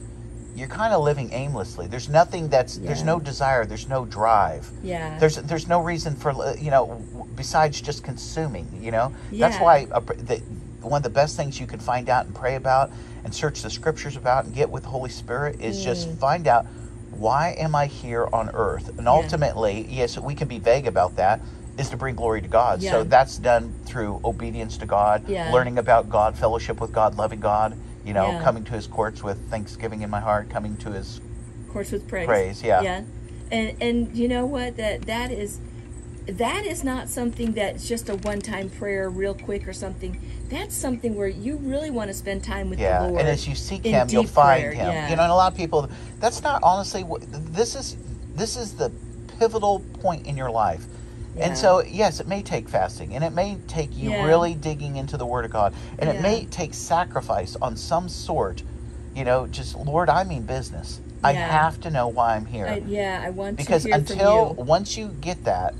[0.55, 1.87] you're kind of living aimlessly.
[1.87, 4.69] There's nothing that's, there's no desire, there's no drive.
[4.83, 5.17] yeah.
[5.17, 7.01] There's there's no reason for uh, you know
[7.35, 8.67] besides just consuming.
[8.81, 10.37] You know that's why a, the,
[10.81, 12.91] one of the best things you can find out and pray about
[13.23, 16.17] and search the scriptures about and get with the Holy Spirit is just Mm.
[16.17, 16.65] find out
[17.19, 18.97] why am I here on earth?
[18.97, 21.41] And ultimately, yes, we can be vague about that.
[21.77, 22.81] Is to bring glory to God.
[22.83, 25.49] So that's done through obedience to God, Yeah.
[25.53, 27.73] learning about God, fellowship with God, loving God.
[28.03, 28.43] You know, Yeah.
[28.43, 32.05] coming to His courts with thanksgiving in my heart, coming to His of course with
[32.07, 32.25] praise.
[32.25, 32.63] praise.
[32.63, 32.81] Yeah.
[32.81, 33.01] Yeah.
[33.51, 34.75] And and you know what?
[34.75, 35.59] That that is
[36.37, 40.19] that is not something that's just a one time prayer real quick or something.
[40.49, 43.19] That's something where you really want to spend time with Yeah, the Lord.
[43.21, 44.91] and as you seek Him, you'll find prayer, Him.
[44.91, 45.09] yeah.
[45.09, 45.89] You know, and a lot of people.
[46.19, 47.03] That's not honestly.
[47.03, 47.21] what
[47.53, 47.95] This is
[48.35, 48.91] this is the
[49.39, 50.85] pivotal point in your life.
[51.35, 51.45] Yeah.
[51.47, 54.25] And so, yes, it may take fasting, and it may take you Yeah.
[54.25, 58.63] really digging into the Word of God, and it may take sacrifice on some sort.
[59.15, 60.99] You know, just Lord, I mean business.
[61.23, 65.09] I have to know why I'm here I, yeah, I want because until once you
[65.19, 65.73] get that,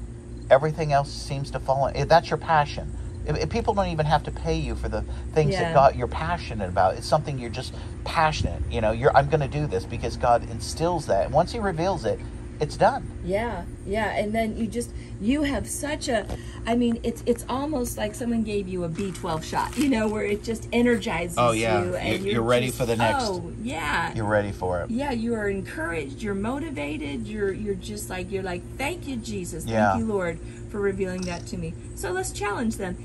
[0.50, 1.88] everything else seems to fall.
[1.88, 1.96] In.
[1.98, 2.92] Eh, that's your passion.
[3.26, 5.64] If, if people don't even have to pay you for the things Yeah.
[5.64, 6.96] that God you're passionate about.
[6.96, 8.62] It's something you're just passionate.
[8.72, 11.26] You know, you're I'm going to do this because God instills that.
[11.26, 12.20] And once He reveals it,
[12.60, 13.10] it's done.
[13.24, 14.92] Yeah, yeah, and then you just
[15.22, 16.26] you have such a
[16.66, 20.24] I mean it's it's almost like someone gave you a B12 shot, you know, where
[20.26, 21.84] it just energizes Oh, yeah.
[21.84, 23.26] you and You're- you're, you're ready just, for the next.
[23.26, 24.14] Oh, yeah.
[24.14, 24.90] You're ready for it.
[24.90, 29.66] yeah, you are encouraged, you're motivated, you're you're just like you're like thank you Jesus,
[29.66, 31.74] thank you Lord for revealing that to me.
[31.96, 32.96] So let's challenge them.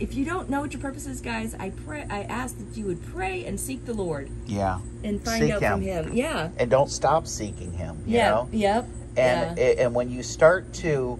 [0.00, 2.06] If you don't know what your purpose is, guys, I pray.
[2.10, 4.78] I ask that you would pray and seek the Lord Yeah.
[5.04, 5.72] and find Seek out him.
[5.72, 6.10] from Him.
[6.14, 6.48] Yeah.
[6.56, 8.02] And don't stop seeking Him.
[8.06, 8.30] You yeah.
[8.30, 8.48] know?
[8.52, 8.88] Yep.
[9.16, 9.64] And yeah.
[9.78, 11.18] and when you start to,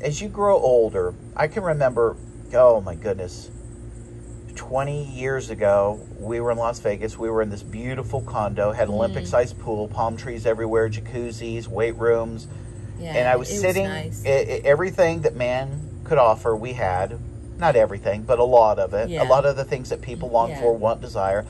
[0.00, 2.16] as you grow older, I can remember.
[2.52, 3.50] Oh my goodness.
[4.56, 7.18] 20 years ago, we were in Las Vegas.
[7.18, 8.92] We were in this beautiful condo, had Mm.
[8.94, 12.46] Olympic sized pool, palm trees everywhere, jacuzzis, weight rooms.
[13.00, 13.12] yeah.
[13.16, 14.22] and I was it sitting, nice.
[14.24, 17.18] i- i- everything that man could offer, we had.
[17.58, 19.10] Not everything, but a lot of it.
[19.10, 19.22] Yeah.
[19.22, 20.60] A lot of the things that people long Yeah.
[20.60, 21.44] for, want, desire.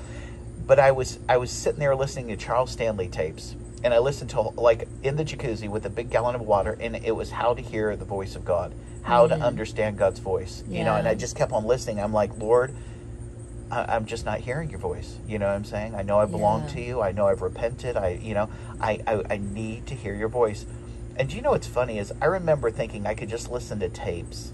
[0.66, 4.30] But I was I was sitting there listening to Charles Stanley tapes, and I listened
[4.30, 7.54] to like in the jacuzzi with a big gallon of water, and it was how
[7.54, 10.62] to hear the voice of God, how to understand God's voice.
[10.68, 11.10] You know, and Mm.
[11.10, 12.00] I just kept on listening.
[12.00, 12.74] I'm like, Lord,
[13.70, 15.16] I, I'm just not hearing your voice.
[15.26, 15.94] You know what I'm saying?
[15.94, 16.68] I know I belong Yeah.
[16.74, 17.00] to you.
[17.02, 17.96] I know I've repented.
[17.96, 18.48] I, you know,
[18.80, 20.64] I, I, I need to hear your voice.
[21.16, 23.88] And do you know what's funny is I remember thinking I could just listen to
[23.88, 24.50] tapes,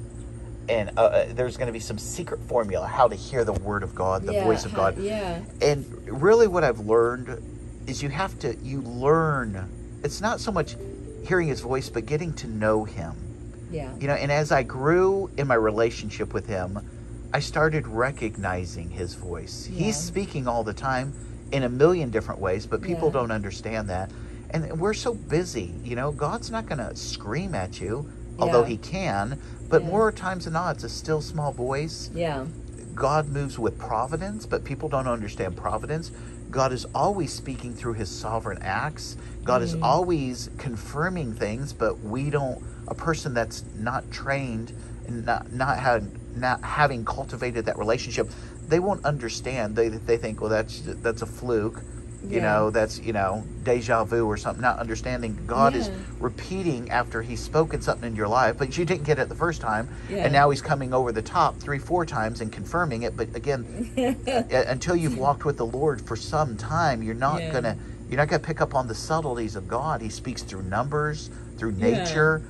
[0.71, 3.83] and uh, uh, there's going to be some secret formula how to hear the word
[3.83, 4.97] of God, the yeah, voice of God.
[4.99, 5.43] Yeah.
[5.61, 5.85] And
[6.23, 7.43] really, what I've learned
[7.87, 9.69] is you have to you learn.
[10.05, 10.77] It's not so much
[11.27, 13.13] hearing His voice, but getting to know Him
[13.71, 13.93] Yeah.
[14.01, 16.79] you know and as i grew in my relationship with him
[17.33, 19.85] i started recognizing his voice Yeah.
[19.85, 21.13] he's speaking all the time
[21.53, 23.13] in a million different ways but people Yeah.
[23.21, 24.11] don't understand that
[24.51, 28.77] and we're so busy you know god's not going to scream at you although he
[28.77, 29.39] can
[29.71, 32.11] but more times than not it's a still small voice.
[32.15, 32.45] Yeah.
[32.95, 36.11] god moves with providence but people don't understand providence.
[36.51, 39.17] God is always speaking through his sovereign acts.
[39.45, 39.85] God is Mhm.
[39.85, 44.73] always confirming things but we don't a person that's not trained
[45.07, 48.29] and not not had not having cultivated that relationship
[48.69, 49.77] they won't understand.
[49.77, 51.83] They they think well that's that's a fluke
[52.29, 52.43] you Yeah.
[52.43, 57.41] know that's you know deja vu or something not understanding god is repeating after he's
[57.41, 60.19] spoken something in your life but you didn't get it the first time Yeah.
[60.25, 63.65] and now he's coming over the top three four times and confirming it but again
[64.51, 67.53] until you've walked with the lord for some time you're not Yeah.
[67.53, 67.77] gonna
[68.11, 71.75] you're not gonna pick up on the subtleties of god he speaks through numbers through
[71.79, 72.05] Yeah.
[72.05, 72.43] nature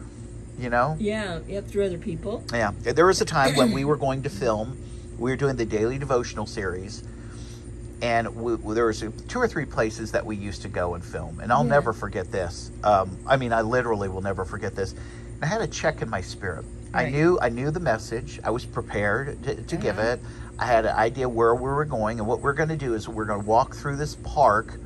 [0.58, 1.38] you know Yeah.
[1.46, 1.68] Yep.
[1.68, 2.42] Through other people.
[2.52, 4.76] yeah there was a time when we were going to film
[5.18, 7.04] we were doing the daily devotional series
[8.02, 11.40] and we, there was two or three places that we used to go and film
[11.40, 11.70] and i'll Yeah.
[11.70, 14.94] never forget this um, i mean i literally will never forget this
[15.42, 18.64] i had a check in my spirit i knew i knew the message i was
[18.64, 20.08] prepared to, to give Uh-huh.
[20.12, 20.20] it
[20.58, 23.08] i had an idea where we were going and what we're going to do is
[23.08, 24.78] we're going to walk through this park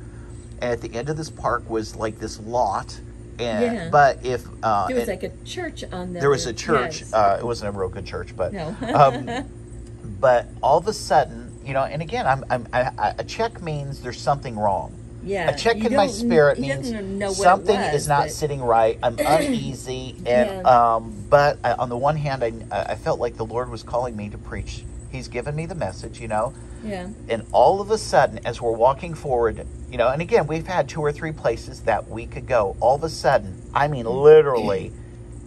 [0.61, 2.99] and at the end of this park was like this lot
[3.39, 3.89] and Yeah.
[3.91, 6.19] but if uh, There was like a church on the.
[6.19, 7.13] there was a church Yes.
[7.13, 8.75] uh, it wasn't a real good church but no.
[8.93, 9.45] um,
[10.21, 13.61] but all of a sudden, you know, and again, I'm, I'm I, I, a check
[13.61, 14.93] means there's something wrong.
[15.23, 15.49] yeah.
[15.49, 18.31] a check in my spirit means don't know what it something was, is not but-
[18.31, 18.99] sitting right.
[19.01, 20.61] I'm uneasy, and Yeah.
[20.95, 22.53] um, but I, on the one hand, I,
[22.91, 24.83] I felt like the Lord was calling me to preach.
[25.11, 27.07] He's given me the message, you know, Yeah.
[27.29, 30.87] and all of a sudden, as we're walking forward, you know, and again, we've had
[30.89, 32.75] two or three places that we could go.
[32.81, 34.91] All of a sudden, I mean, literally,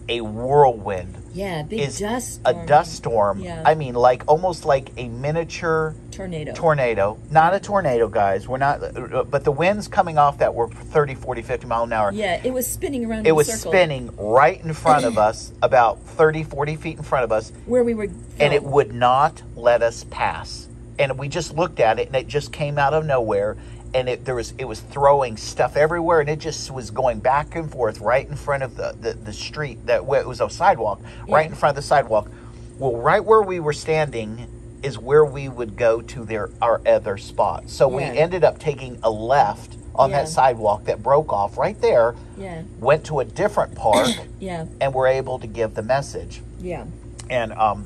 [0.09, 1.61] a whirlwind Yeah.
[1.61, 2.41] Big is dust.
[2.43, 3.39] a dust storm.
[3.39, 3.61] Yeah.
[3.65, 6.53] I mean, like almost like a miniature tornado.
[6.53, 7.17] tornado.
[7.29, 8.47] Not a tornado, guys.
[8.47, 11.93] We're not, uh, but the winds coming off that were 30, 40, 50 mile an
[11.93, 12.11] hour.
[12.11, 12.41] yeah.
[12.43, 13.19] It was spinning around.
[13.19, 17.03] in It was circle spinning right in front of us, about 30, 40 feet in
[17.03, 18.07] front of us, where we were.
[18.39, 20.67] and it would not let us pass.
[20.97, 23.55] And we just looked at it, and it just came out of nowhere.
[23.93, 27.55] And it there was it was throwing stuff everywhere, and it just was going back
[27.55, 31.01] and forth right in front of the the, the street that it was a sidewalk
[31.27, 32.29] right in front of the sidewalk.
[32.77, 34.47] Well, right where we were standing
[34.83, 37.69] is where we would go to their our other spot.
[37.69, 40.17] So we ended up taking a left on Yeah.
[40.21, 42.15] that sidewalk that broke off right there.
[42.37, 42.61] Yeah.
[42.79, 44.07] Went to a different park,
[44.39, 44.65] Yeah.
[44.79, 46.85] and were able to give the message Yeah.
[47.29, 47.85] and um,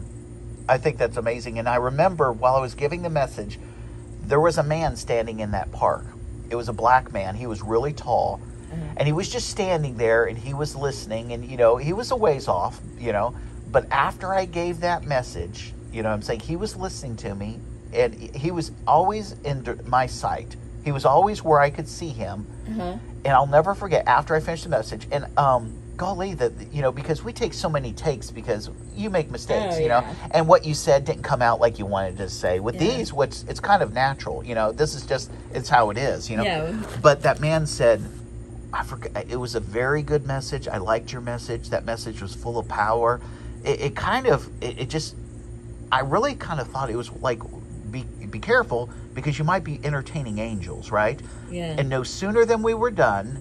[0.70, 1.58] I think that's amazing.
[1.60, 3.58] And I remember while I was giving the message,
[4.26, 6.06] there was a man standing in that park.
[6.50, 7.36] It was a black man.
[7.36, 8.40] He was really tall,
[8.72, 8.82] Uh-huh.
[8.98, 11.34] and he was just standing there and he was listening.
[11.34, 13.34] And you know, he was a ways off, you know.
[13.72, 17.34] But after I gave that message, you know, what I'm saying he was listening to
[17.36, 17.60] me,
[17.94, 20.56] and he was always in my sight.
[20.84, 22.98] He was always where I could see him Uh-huh.
[23.26, 25.08] and I'll never forget after I finished the message.
[25.12, 29.30] And um, golly, that you know, because we take so many takes because you make
[29.32, 30.16] mistakes, Oh, you know, yeah.
[30.32, 32.60] and what you said didn't come out like you wanted to say.
[32.60, 32.82] With Yeah.
[32.98, 34.72] these, what's it's kind of natural, you know.
[34.72, 36.44] This is just it's how it is, you know.
[36.44, 36.84] Yeah.
[37.02, 38.02] But that man said.
[38.76, 39.26] I forgot.
[39.30, 40.68] It was a very good message.
[40.68, 41.70] I liked your message.
[41.70, 43.22] That message was full of power.
[43.64, 45.16] It, it kind of, it, it just,
[45.92, 47.40] I really kind of thought it was like,
[47.92, 51.22] be be careful because you might be entertaining angels, right?
[51.52, 51.76] Yeah.
[51.78, 53.40] And no sooner than we were done,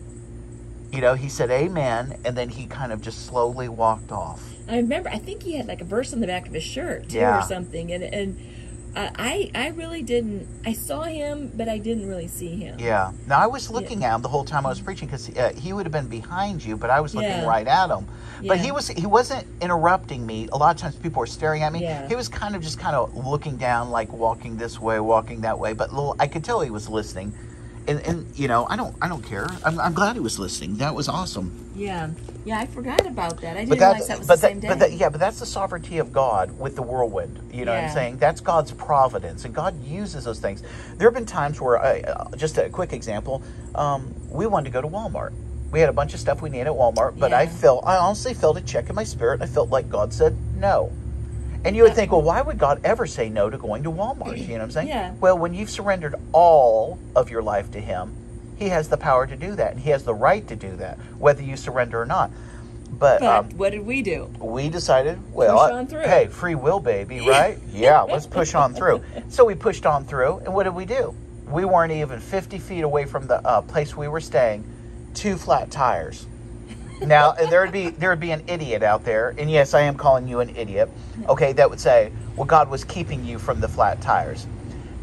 [0.92, 4.42] you know, he said amen, and then he kind of just slowly walked off.
[4.68, 5.08] I remember.
[5.08, 7.38] I think he had like a verse on the back of his shirt too, Yeah.
[7.38, 7.92] or something.
[7.92, 8.38] And and
[8.94, 10.46] uh, I I really didn't.
[10.66, 12.78] I saw him, but I didn't really see him.
[12.78, 13.12] Yeah.
[13.26, 15.72] Now I was looking at him the whole time I was preaching because uh, he
[15.72, 17.46] would have been behind you, but I was looking Yeah.
[17.46, 18.06] right at him.
[18.46, 18.64] But Yeah.
[18.64, 20.48] he was he wasn't interrupting me.
[20.52, 21.80] A lot of times people were staring at me.
[21.82, 22.06] Yeah.
[22.06, 25.58] He was kind of just kind of looking down, like walking this way, walking that
[25.58, 25.72] way.
[25.72, 27.32] But little, I could tell he was listening.
[27.88, 29.48] And, and you know I don't I don't care.
[29.64, 30.76] I'm, I'm glad he was listening.
[30.76, 31.52] That was awesome.
[31.74, 32.10] Yeah,
[32.44, 32.60] yeah.
[32.60, 33.56] I forgot about that.
[33.56, 34.68] I didn't But that, realize that was but the that, same day.
[34.68, 37.40] but that, yeah, but that's the sovereignty of God with the whirlwind.
[37.52, 38.18] You know what I'm saying?
[38.18, 40.62] That's God's providence, and God uses those things.
[40.96, 43.42] There have been times where, I, uh, just a quick example,
[43.74, 45.32] um, we wanted to go to Walmart.
[45.70, 48.34] We had a bunch of stuff we needed at Walmart, but I felt, I honestly
[48.34, 50.92] felt a check in my spirit, and I felt like God said no.
[51.64, 54.36] And you would think, well, why would God ever say no to going to Walmart?
[54.38, 54.88] You know what I'm saying?
[54.88, 55.12] Yeah.
[55.20, 58.16] Well, when you've surrendered all of your life to Him,
[58.56, 60.98] He has the power to do that, and He has the right to do that,
[61.18, 62.30] whether you surrender or not.
[62.90, 64.30] But, but um, what did we do?
[64.38, 67.58] we decided, well, uh, hey, free will, baby, right?
[67.72, 69.02] yeah, let's push on through.
[69.28, 71.14] So we pushed on through, and what did we do?
[71.46, 74.64] We weren't even 50 feet away from the uh, place we were staying,
[75.14, 76.26] two flat tires.
[77.06, 80.40] Now there'd be there'd be an idiot out there, and yes, I am calling you
[80.40, 80.88] an idiot.
[81.28, 84.46] Okay, that would say, well, God was keeping you from the flat tires.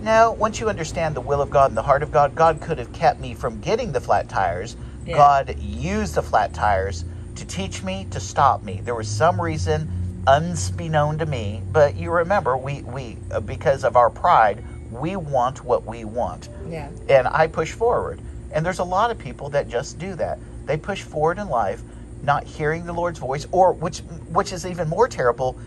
[0.01, 2.77] Now, once you understand the will of God and the heart of God, God could
[2.77, 4.77] have kept me from getting the flat tires.
[5.05, 5.17] Yeah.
[5.17, 7.03] God used the flat tires
[7.35, 8.81] to teach me, to stop me.
[8.83, 13.97] There was some reason unbeknown to me, but you remember, we, we uh, because of
[13.97, 16.49] our pride, we want what we want.
[16.67, 18.21] Yeah, And I push forward.
[18.51, 20.39] And there's a lot of people that just do that.
[20.69, 21.81] They push forward in life,
[22.21, 25.57] not hearing the Lord's voice, or which which is even more terrible,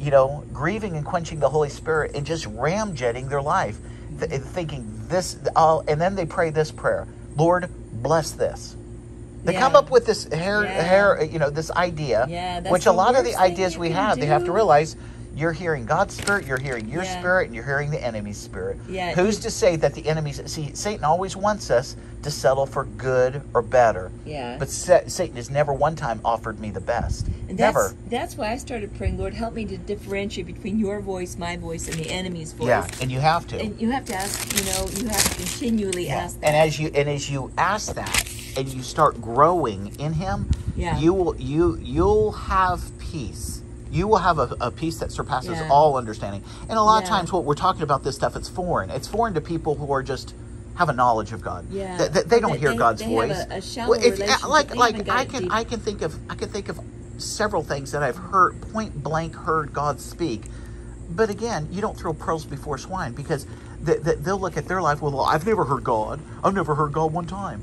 [0.00, 3.76] you know, grieving and quenching the Holy Spirit and just ramjetting their life,
[4.18, 8.76] th- thinking this, I'll, and then they pray this prayer: Lord, bless this.
[9.44, 10.82] They come up with this hair, Yeah.
[10.82, 14.26] hair, you know, this idea, Yeah, which a lot of the ideas we have, they
[14.26, 14.96] have to realize
[15.36, 17.18] you're hearing God's spirit, you're hearing your Yeah.
[17.20, 18.78] spirit, and you're hearing the enemy's spirit.
[18.88, 22.84] Yeah, Who's to say that the enemy's see Satan always wants us to settle for
[22.84, 24.10] good or better.
[24.24, 24.56] yeah.
[24.58, 27.26] But Sa- Satan has never one time offered me the best.
[27.48, 27.94] And that's, never.
[28.10, 31.86] That's why I started praying, Lord, help me to differentiate between your voice, my voice,
[31.86, 32.66] and the enemy's voice.
[32.68, 33.60] Yeah, and you have to.
[33.60, 36.16] And you have to ask, you know, you have to continually Yeah.
[36.16, 36.46] ask that.
[36.46, 38.24] And as you and as you ask that
[38.56, 40.98] and you start growing in him, Yeah.
[40.98, 43.55] you will you you'll have peace.
[43.90, 45.68] You will have a, a peace that surpasses Yeah.
[45.70, 46.42] all understanding.
[46.68, 48.90] And a lot of times, what we're talking about this stuff, it's foreign.
[48.90, 50.34] It's foreign to people who are just
[50.74, 51.66] have a knowledge of God.
[51.70, 51.96] Yeah.
[51.96, 53.46] They, they- they don't They- hear they- God's they have voice.
[53.50, 54.48] a- a shallow if- eh, relationship.
[54.48, 55.52] like They like I can deep.
[55.52, 56.80] I can think of I can think of
[57.18, 60.50] several things that I've heard point blank heard God speak.
[61.08, 63.46] But again, you don't throw pearls before swine because
[63.86, 65.00] th- th- they'll look at their life.
[65.00, 66.20] Well, I've never heard God.
[66.44, 67.62] I've never heard God one time.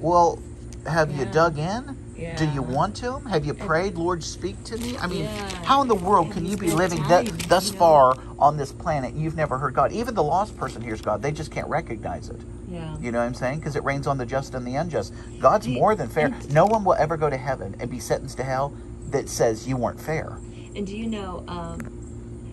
[0.00, 0.38] Well,
[0.86, 1.96] have you dug in?
[2.36, 3.18] Do you want to?
[3.20, 4.96] Have you prayed, Lord, speak to me?
[4.98, 5.64] I mean, Yeah.
[5.64, 7.78] how in the world can you be living time, th- thus you know?
[7.78, 9.14] far on this planet?
[9.14, 9.92] You've never heard God.
[9.92, 11.22] Even the lost person hears God.
[11.22, 12.40] They just can't recognize it.
[12.68, 12.96] yeah.
[13.00, 13.58] You know what I'm saying?
[13.60, 15.12] Because it rains on the just and the unjust.
[15.40, 16.34] God's more than fair.
[16.50, 18.72] No one will ever go to heaven and be sentenced to hell
[19.10, 20.38] that says you weren't fair.
[20.76, 21.78] And do you know, um,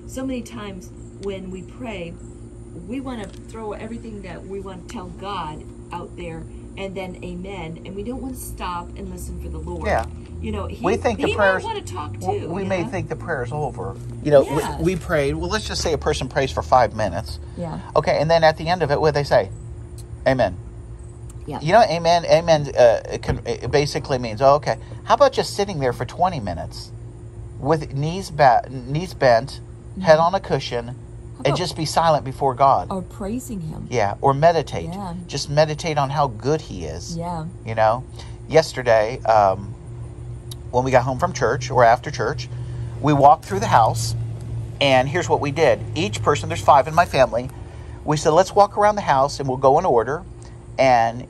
[0.07, 0.89] so many times
[1.23, 2.13] when we pray,
[2.87, 6.43] we want to throw everything that we want to tell God out there
[6.77, 7.81] and then amen.
[7.85, 9.87] And we don't want to stop and listen for the Lord.
[9.87, 10.05] Yeah.
[10.41, 12.47] You know, he, We think the he prayers- want to talk too.
[12.49, 12.89] we you may know?
[12.89, 13.95] think the prayer's over.
[14.23, 14.77] You know, Yeah.
[14.77, 15.33] we, we prayed.
[15.35, 17.39] Well, let's just say a person prays for five minutes.
[17.57, 17.79] Yeah.
[17.95, 19.49] Okay, and then at the end of it, what do they say?
[20.27, 20.57] Amen.
[21.47, 21.59] Yeah.
[21.61, 22.25] You know, amen.
[22.25, 22.67] Amen.
[22.77, 24.77] Uh, it, can, it basically means, oh, okay.
[25.05, 26.91] How about just sitting there for twenty minutes,
[27.59, 29.61] with knees ba- knees bent,
[30.03, 30.95] head on a cushion,
[31.45, 32.91] and just be silent before God?
[32.91, 33.87] Or praising Him.
[33.89, 34.89] Yeah, or meditate.
[34.89, 35.13] Yeah.
[35.27, 37.17] Just meditate on how good He is.
[37.17, 37.45] Yeah.
[37.65, 38.03] You know,
[38.47, 39.73] yesterday, um,
[40.71, 42.49] when we got home from church or after church,
[43.01, 44.15] we walked through the house,
[44.81, 45.79] and here's what we did.
[45.95, 47.49] Each person, there's five in my family,
[48.03, 50.23] we said, let's walk around the house and we'll go in order,
[50.79, 51.27] and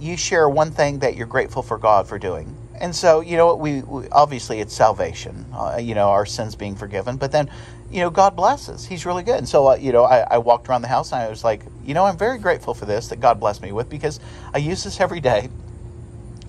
[0.00, 2.56] you share one thing that you're grateful for God for doing.
[2.80, 6.74] And so, you know, we, we obviously it's salvation, uh, you know, our sins being
[6.74, 7.50] forgiven, but then,
[7.90, 8.86] you know, God blesses.
[8.86, 9.38] He's really good.
[9.38, 11.62] And so, uh, you know, I, I walked around the house and I was like,
[11.84, 14.18] you know, I'm very grateful for this that God blessed me with because
[14.52, 15.48] I use this every day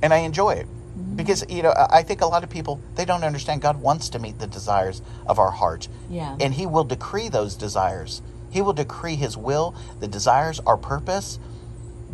[0.01, 0.67] and I enjoy it.
[1.15, 4.09] Because, you know, I I think a lot of people, they don't understand God wants
[4.09, 5.87] to meet the desires of our heart.
[6.09, 6.35] Yeah.
[6.39, 8.21] And He will decree those desires.
[8.49, 11.39] He will decree His will, the desires, our purpose.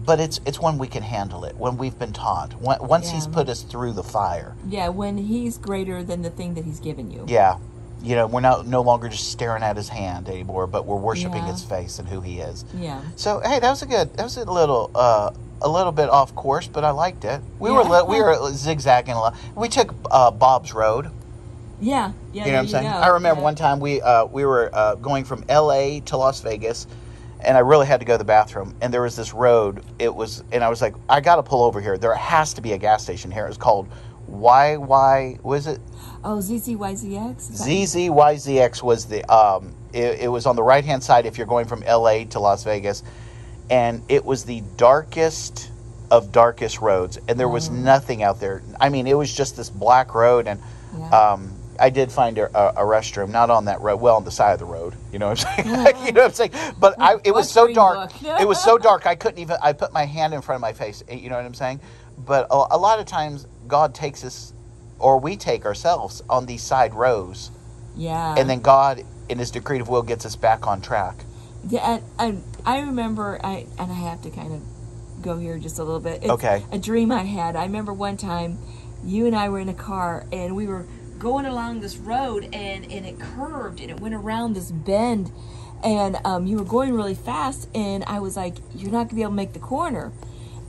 [0.05, 3.27] But it's it's when we can handle it, when we've been taught, when, once He's
[3.27, 4.55] put us through the fire.
[4.67, 7.25] Yeah, when He's greater than the thing that He's given you.
[7.27, 7.57] Yeah.
[8.01, 11.43] You know, we're not no longer just staring at His hand anymore, but we're worshiping
[11.45, 11.51] Yeah.
[11.51, 12.63] His face and who He is.
[12.75, 13.01] Yeah.
[13.15, 14.13] So hey, that was a good.
[14.15, 15.31] That was a little, uh,
[15.61, 17.41] a little bit off course, but I liked it.
[17.59, 18.01] We were Yeah.
[18.03, 19.35] li- we were zigzagging a lot.
[19.55, 21.09] We took uh, Bob's Road.
[21.81, 22.45] Yeah, yeah.
[22.45, 22.83] You know what I'm saying?
[22.91, 22.97] go.
[22.97, 23.43] I remember Yeah.
[23.45, 25.99] one time we uh, we were uh, going from L.A.
[26.01, 26.87] to Las Vegas,
[27.41, 28.75] and I really had to go to the bathroom.
[28.81, 29.83] And there was this road.
[29.97, 31.97] It was, and I was like, I got to pull over here.
[31.97, 33.45] There has to be a gas station here.
[33.45, 33.87] It was called
[34.29, 35.41] YY.
[35.43, 35.79] Was it
[36.23, 37.35] Oh, ZZYZX.
[37.51, 38.83] ZZYZX?
[38.83, 39.73] Was the um?
[39.93, 42.25] It, it was on the right hand side if you're going from L.A.
[42.25, 43.03] to Las Vegas,
[43.69, 45.71] and it was the darkest
[46.11, 48.61] of darkest roads, and there was nothing out there.
[48.79, 50.59] I mean, it was just this black road, and
[50.97, 51.09] Yeah.
[51.09, 54.31] um, I did find a, a, a restroom, not on that road, well, on the
[54.31, 54.95] side of the road.
[55.11, 55.95] You know what I'm saying?
[56.05, 56.51] you know what I'm saying?
[56.79, 58.11] But I, it was so dark.
[58.39, 59.05] It was so dark.
[59.07, 59.57] I couldn't even.
[59.61, 61.03] I put my hand in front of my face.
[61.09, 61.79] eh, You know what I'm saying?
[62.17, 64.53] But a, a lot of times, God takes us,
[64.99, 67.51] or we take ourselves on these side rows,
[67.95, 68.35] yeah.
[68.37, 71.23] and then God, in His decretive will, gets us back on track.
[71.67, 74.61] Yeah, and, and I remember, I and I have to kind of
[75.21, 76.23] go here just a little bit.
[76.23, 76.63] It's Okay.
[76.71, 77.55] A dream I had.
[77.55, 78.57] I remember one time,
[79.03, 80.85] you and I were in a car and we were
[81.19, 85.31] going along this road and and it curved and it went around this bend,
[85.83, 89.21] and um, you were going really fast and I was like, you're not gonna be
[89.21, 90.11] able to make the corner,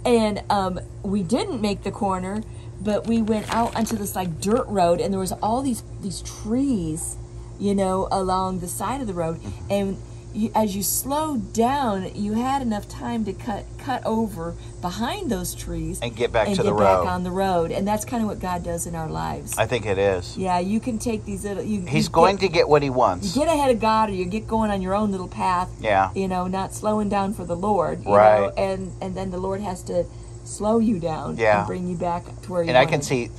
[0.05, 2.43] and um, we didn't make the corner,
[2.81, 6.23] but we went out onto this like dirt road and there was all these these
[6.23, 7.17] trees
[7.61, 9.39] you know, along the side of the road.
[9.69, 9.99] And
[10.33, 15.55] you, as you slowed down, you had enough time to cut cut over behind those
[15.55, 17.07] trees And get back and to get the back road.
[17.07, 17.71] on the road.
[17.73, 19.57] And that's kind of what God does in our lives.
[19.59, 20.37] I think it is.
[20.37, 21.63] yeah, you can take these little.
[21.63, 23.35] You, He's you going get, to get what He wants.
[23.35, 25.69] you get ahead of God, or you get going on your own little path.
[25.81, 26.11] Yeah.
[26.15, 28.05] You know, not slowing down for the Lord.
[28.05, 28.41] You Right.
[28.41, 30.05] Know, and and then the Lord has to
[30.45, 31.37] slow you down.
[31.37, 31.59] Yeah.
[31.59, 32.69] And bring you back to where you.
[32.69, 33.31] and I can see,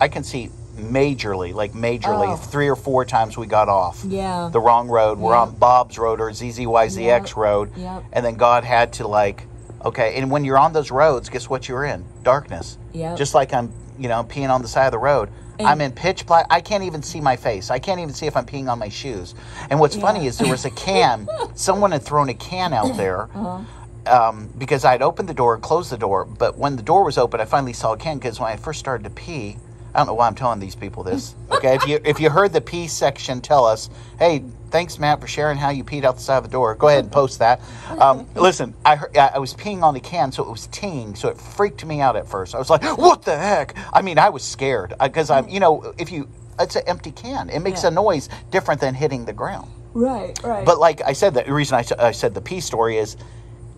[0.00, 2.36] I can see majorly, like majorly, Oh.
[2.36, 4.48] three or four times we got off Yeah.
[4.52, 5.18] the wrong road.
[5.18, 5.40] We're Yeah.
[5.42, 7.36] on Bob's road or ZZYZX Yep.
[7.36, 8.04] road, Yep.
[8.12, 9.46] and then God had to like,
[9.84, 10.14] okay.
[10.16, 12.04] And when you're on those roads, guess what you're in?
[12.22, 12.78] Darkness.
[12.92, 13.16] Yep.
[13.16, 15.28] Just like I'm, you know, peeing on the side of the road.
[15.58, 16.46] And- I'm in pitch black.
[16.48, 17.70] I can't even see my face.
[17.70, 19.34] I can't even see if I'm peeing on my shoes.
[19.68, 21.28] And what's funny is there was a can.
[21.54, 23.58] someone had thrown a can out there Uh-huh.
[24.06, 26.24] um, because I'd opened the door and closed the door.
[26.24, 28.80] But when the door was open, I finally saw a can because when I first
[28.80, 29.58] started to pee,
[29.94, 31.34] I don't know why I'm telling these people this.
[31.50, 33.90] Okay, if you if you heard the pee section, tell us.
[34.18, 36.74] Hey, thanks Matt for sharing how you peed out the side of the door.
[36.74, 37.60] Go ahead and post that.
[37.98, 41.14] Um, listen, I heard, I I was peeing on the can, so it was teeing,
[41.14, 42.54] so it freaked me out at first.
[42.54, 45.54] I was like, "What the heck?" I mean, I was scared uh, because I'm, mm-hmm.
[45.54, 46.28] you know, if you
[46.60, 47.88] it's an empty can, it makes Yeah.
[47.88, 49.70] a noise different than hitting the ground.
[49.92, 50.38] Right.
[50.44, 50.64] Right.
[50.64, 53.16] But like I said, the reason I said the pee story is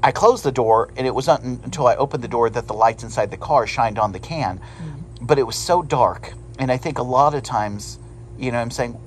[0.02, 3.04] I closed the door, and it wasn't until I opened the door that the lights
[3.04, 4.58] inside the car shined on the can.
[4.58, 4.91] Mm-hmm.
[5.22, 7.98] But it was so dark, and I think a lot of times,
[8.36, 8.98] you know, what I'm saying,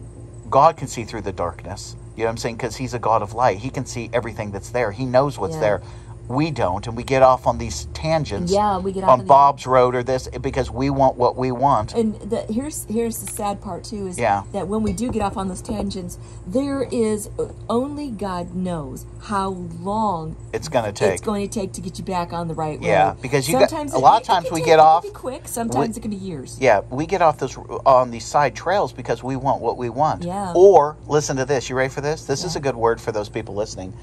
[0.49, 1.97] God can see through the darkness.
[2.15, 2.55] You know what I'm saying?
[2.55, 3.57] Because He's a God of light.
[3.57, 4.91] He can see everything that's there.
[4.91, 5.61] He knows what's Yeah.
[5.61, 5.81] there.
[6.27, 8.51] We don't, and we get off on these tangents.
[8.51, 11.51] Yeah, we get off on on Bob's road or this because we want what we
[11.51, 11.93] want.
[11.93, 14.43] and the, here's here's the sad part too is Yeah.
[14.51, 16.17] that when we do get off on those tangents,
[16.47, 17.29] there is
[17.69, 21.13] only God knows how long It's going to take.
[21.13, 22.85] it's going to take to get you back on the right road.
[22.87, 25.11] Yeah, because you got- sometimes a lot of times we take- get it off- Can
[25.11, 25.47] be quick.
[25.47, 26.57] Sometimes it can be years.
[26.59, 27.55] Yeah, we get off those
[27.85, 30.23] on these side trails because we want what we want.
[30.23, 30.53] Yeah.
[30.55, 31.69] Or listen to this.
[31.69, 32.25] You ready for this?
[32.25, 33.93] This is a good word for those people listening.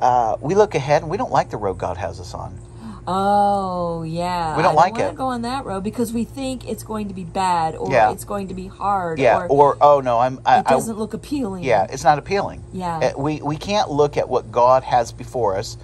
[0.00, 2.58] Uh, we look ahead and we don't like the road God has us on.
[3.08, 5.14] Oh yeah, We don't I like wanna it.
[5.14, 8.10] Go on that road because we think it's going to be bad or Yeah.
[8.10, 9.20] it's going to be hard.
[9.20, 9.36] Yeah.
[9.38, 10.40] or, Or, oh no, I'm.
[10.44, 11.62] I, it doesn't look appealing.
[11.62, 12.64] yeah, it's not appealing.
[12.72, 12.98] Yeah.
[12.98, 15.76] Uh, we we can't look at what God has before us.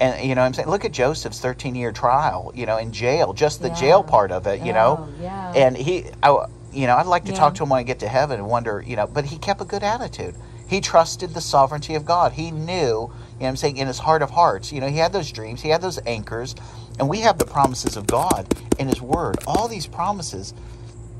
[0.00, 2.52] And you know, I'm saying, look at Joseph's 13 year trial.
[2.54, 3.74] You know, in jail, just the Yeah.
[3.74, 4.60] jail part of it.
[4.60, 5.52] You know, Oh, yeah.
[5.56, 7.38] and he, I, you know, I'd like to Yeah.
[7.38, 9.60] talk to him when I get to heaven and wonder, you know, but he kept
[9.60, 10.36] a good attitude.
[10.68, 12.32] He trusted the sovereignty of God.
[12.32, 14.98] He knew, you know what I'm saying, in his heart of hearts, you know, he
[14.98, 16.54] had those dreams, he had those anchors,
[16.98, 18.46] and we have the promises of God
[18.78, 19.36] in his word.
[19.46, 20.52] All these promises,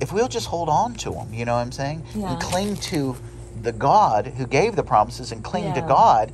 [0.00, 2.04] if we'll just hold on to them, you know what I'm saying?
[2.14, 2.32] Yeah.
[2.32, 3.16] And cling to
[3.62, 6.30] the God who gave the promises and cling to God,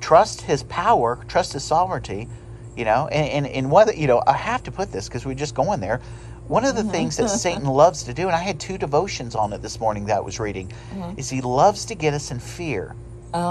[0.00, 2.28] trust his power, trust his sovereignty,
[2.76, 5.34] you know, and, and, and whether, you know, I have to put this because we're
[5.34, 6.00] just going there.
[6.48, 6.90] One of the mm-hmm.
[6.90, 10.06] things that Satan loves to do, and I had two devotions on it this morning
[10.06, 11.18] that I was reading, mm-hmm.
[11.18, 12.94] is he loves to get us in fear.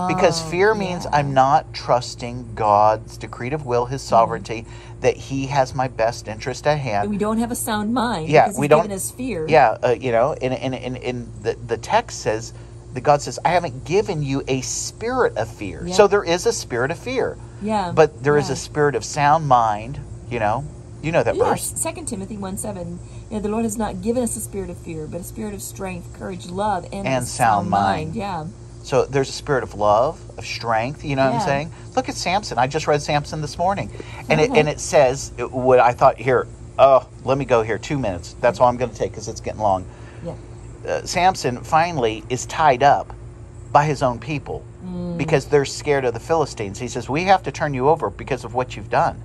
[0.07, 1.17] Because Oh, fear means yeah.
[1.17, 4.09] I'm not trusting God's decretive will, His mm-hmm.
[4.09, 4.65] sovereignty,
[5.01, 7.09] that He has my best interest at hand.
[7.09, 8.29] we don't have a sound mind.
[8.29, 9.45] Yeah, because we don't- given us fear.
[9.45, 12.53] Yeah, uh, you know, and, and, and, and the, the text says
[12.93, 15.83] that God says, I haven't given you a spirit of fear.
[15.85, 15.95] Yeah.
[15.95, 17.91] So there is a spirit of fear, yeah.
[17.93, 18.53] but there is yeah.
[18.53, 20.63] a spirit of sound mind, you know.
[21.03, 21.71] You know that verse.
[21.71, 22.97] Yes, Second Timothy one seven.
[23.29, 25.53] You know, the Lord has not given us a spirit of fear, but a spirit
[25.53, 28.15] of strength, courage, love, and, And a sound mind.
[28.15, 28.47] Yeah,
[28.83, 31.03] So there's a spirit of love, of strength.
[31.03, 31.71] You know what I'm saying?
[31.95, 32.57] Look at Samson.
[32.57, 33.91] I just read Samson this morning,
[34.29, 36.47] and it and it says what I thought here.
[36.79, 37.77] Oh, let me go here.
[37.77, 38.35] Two minutes.
[38.39, 39.85] That's all I'm going to take because it's getting long.
[40.25, 40.35] yeah,
[40.87, 43.13] uh, Samson finally is tied up
[43.73, 45.17] by his own people Mm.
[45.17, 46.77] because they're scared of the Philistines.
[46.79, 49.21] He says, "We have to turn you over because of what you've done."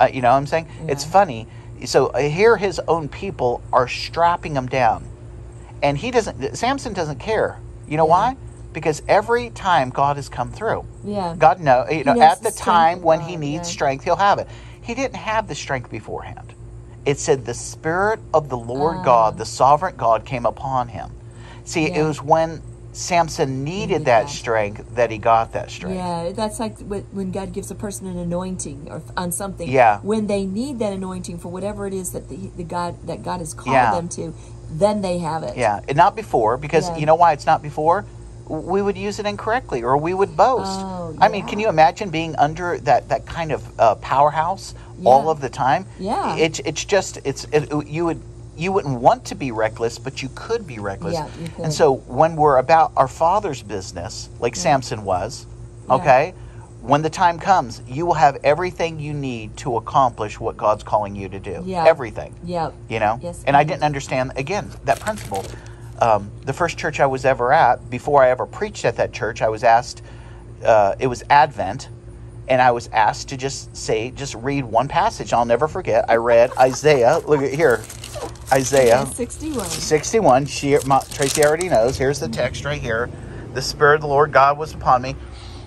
[0.00, 0.66] Uh, you know what I'm saying?
[0.88, 1.46] It's funny.
[1.84, 5.04] So uh, here, his own people are strapping him down,
[5.82, 6.56] and he doesn't.
[6.56, 7.58] Samson doesn't care.
[7.86, 8.10] You know Yeah.
[8.32, 8.36] why?
[8.72, 11.34] Because every time God has come through, Yeah.
[11.38, 13.72] God know you know at the the time when he needs yeah.
[13.72, 14.48] strength, he'll have it.
[14.80, 16.54] He didn't have the strength beforehand.
[17.04, 19.04] It said the spirit of the Lord Ah.
[19.04, 21.10] God, the sovereign God, came upon him.
[21.64, 22.62] See, it was when
[22.92, 24.28] Samson needed that.
[24.28, 25.96] strength that he got that strength.
[25.96, 29.68] Yeah, that's like when God gives a person an anointing or on something.
[29.68, 30.00] Yeah.
[30.00, 33.38] When they need that anointing for whatever it is that the, the God that God
[33.40, 33.92] has called Yeah.
[33.92, 34.34] them to,
[34.70, 35.56] then they have it.
[35.56, 36.96] Yeah, and not before because Yeah.
[36.98, 38.04] you know why it's not before?
[38.48, 40.80] We would use it incorrectly, or we would boast.
[40.80, 44.74] Oh, I mean, can you imagine being under that that kind of uh, powerhouse
[45.04, 45.86] all of the time?
[46.00, 46.36] Yeah.
[46.36, 48.20] It's it's just it's it, you would
[48.56, 51.14] you wouldn't want to be reckless, but you could be reckless.
[51.14, 51.64] Yeah, could.
[51.64, 55.46] And so when we're about our father's business, like Samson was,
[55.88, 55.94] Yeah.
[55.94, 56.34] okay,
[56.82, 61.14] when the time comes, you will have everything you need to accomplish what God's calling
[61.14, 61.62] you to do.
[61.64, 61.84] Yeah.
[61.86, 62.70] Everything Yeah.
[62.88, 65.44] you know Yes, and i didn't understand again that principle
[66.00, 69.42] um, the first church i was ever at before i ever preached at that church
[69.42, 70.00] i was asked
[70.64, 71.88] uh, it was advent
[72.48, 75.32] and i was asked to just say just read one passage.
[75.32, 76.04] I'll never forget.
[76.08, 77.18] I read isaiah.
[77.26, 77.82] Look at here.
[78.52, 79.66] Isaiah 61.
[79.66, 81.96] 61 she, my, tracey already knows.
[81.96, 83.08] Here's the text right here.
[83.54, 85.16] The spirit of the lord god was upon me.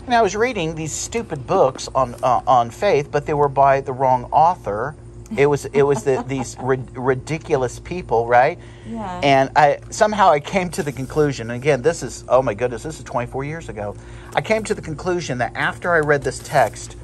[0.05, 3.81] And i was reading these stupid books on uh, on faith but they were by
[3.81, 4.95] the wrong author
[5.37, 9.19] it was it was the, these ri- ridiculous people right Yeah.
[9.23, 12.83] and i somehow i came to the conclusion and again this is oh my goodness
[12.83, 13.95] this is 24 years ago
[14.35, 16.95] i came to the conclusion that after i read this text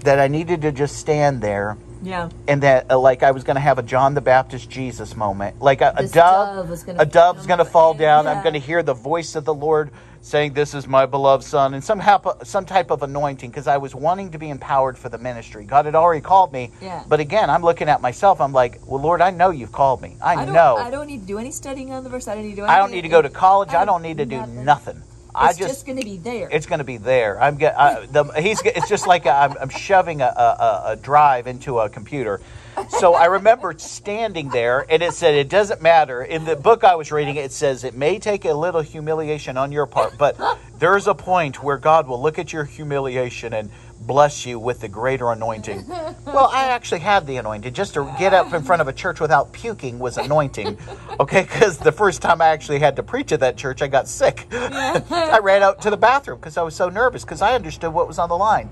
[0.00, 2.28] that i needed to just stand there Yeah.
[2.46, 5.60] and that uh, like I was going to have a John the Baptist Jesus moment,
[5.60, 8.26] like a, a dove, gonna a dove's going to fall down.
[8.26, 9.90] I'm going to hear the voice of the Lord
[10.20, 13.76] saying, "This is my beloved Son," and some hap- some type of anointing because I
[13.78, 15.64] was wanting to be empowered for the ministry.
[15.64, 17.04] God had already called me, Yeah.
[17.08, 18.40] but again, I'm looking at myself.
[18.40, 20.16] I'm like, "Well, Lord, I know you've called me.
[20.22, 20.76] I, I know.
[20.76, 22.26] I don't need to do any studying on the verse.
[22.28, 23.70] I don't need to do I don't need to go to college.
[23.70, 24.64] I I- don't need to do nothing.
[24.64, 25.02] nothing.
[25.34, 26.48] I It's just, going to be there.
[26.50, 27.40] it's going to be there.
[27.42, 31.46] I'm get I, the he's it's just like I'm, I'm shoving a, a, a drive
[31.46, 32.40] into a computer.
[32.88, 36.22] So I remember standing there, and it said it doesn't matter.
[36.22, 39.72] In the book I was reading, it says it may take a little humiliation on
[39.72, 40.36] your part, but
[40.78, 43.70] there's a point where God will look at your humiliation and
[44.00, 45.86] bless you with the greater anointing.
[46.26, 47.72] Well, I actually had the anointing.
[47.72, 50.76] Just to get up in front of a church without puking was anointing.
[51.20, 54.08] Okay, because the first time I actually had to preach at that church, I got
[54.08, 54.46] sick.
[54.52, 58.06] I ran out to the bathroom because I was so nervous because I understood what
[58.08, 58.70] was on the line.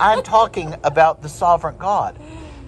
[0.00, 2.18] I'm talking about the sovereign God.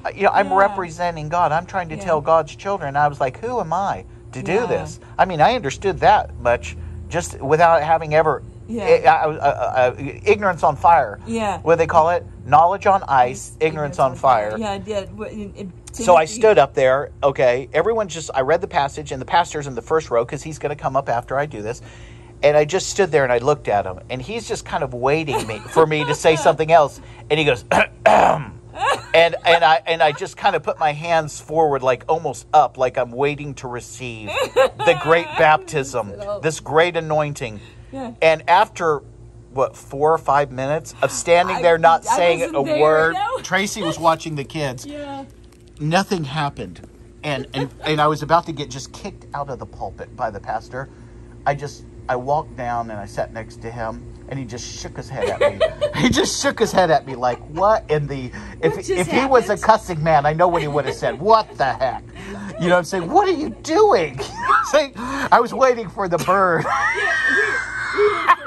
[0.05, 0.57] Uh, You know, I'm Yeah.
[0.57, 1.51] representing God.
[1.53, 2.05] I'm trying to Yeah.
[2.05, 2.97] tell God's children.
[2.97, 4.66] I was like, who am I to do Yeah.
[4.66, 5.01] this?
[5.18, 6.76] I mean, I understood that much
[7.09, 8.43] just without having ever.
[8.69, 9.12] Yeah.
[9.12, 9.95] I- I- uh,
[10.25, 11.19] ignorance on fire.
[11.27, 11.59] Yeah.
[11.62, 12.25] What do they call it?
[12.45, 14.57] Knowledge on ice, ignorance, on fire.
[14.59, 15.16] Yeah, I did.
[15.19, 17.11] What- in- in So I stood up there.
[17.23, 18.31] Okay, everyone just.
[18.35, 20.81] I read the passage, and the pastor's in the first row because he's going to
[20.81, 21.81] come up after I do this.
[22.43, 24.95] And I just stood there and I looked at him, and he's just kind of
[24.95, 27.01] waiting me for me to say something else.
[27.31, 27.64] And he goes,
[28.07, 32.79] and and I and I just kind of put my hands forward, like almost up,
[32.79, 36.12] like I'm waiting to receive the great baptism,
[36.43, 37.61] this great anointing.
[37.93, 38.14] Yeah.
[38.22, 39.03] And after
[39.53, 43.14] what four or five minutes of standing I- there, not I saying a there, word,
[43.14, 43.39] no.
[43.39, 44.86] Tracey was watching the kids.
[44.99, 45.24] Yeah.
[45.80, 46.86] nothing happened.
[47.24, 50.30] And, and and i was about to get just kicked out of the pulpit by
[50.30, 50.89] the pastor.
[51.47, 54.97] I just i walked down and i sat next to him and he just shook
[54.97, 55.59] his head at me.
[56.01, 58.26] He just shook his head at me like what in the
[58.62, 60.95] if, What just if he was a cussing man i know what he would have
[60.95, 61.18] said.
[61.18, 62.05] What the heck?
[62.61, 63.11] You know what i'm saying?
[63.11, 64.20] What are you doing?
[64.70, 66.64] Saying i was waiting for the bird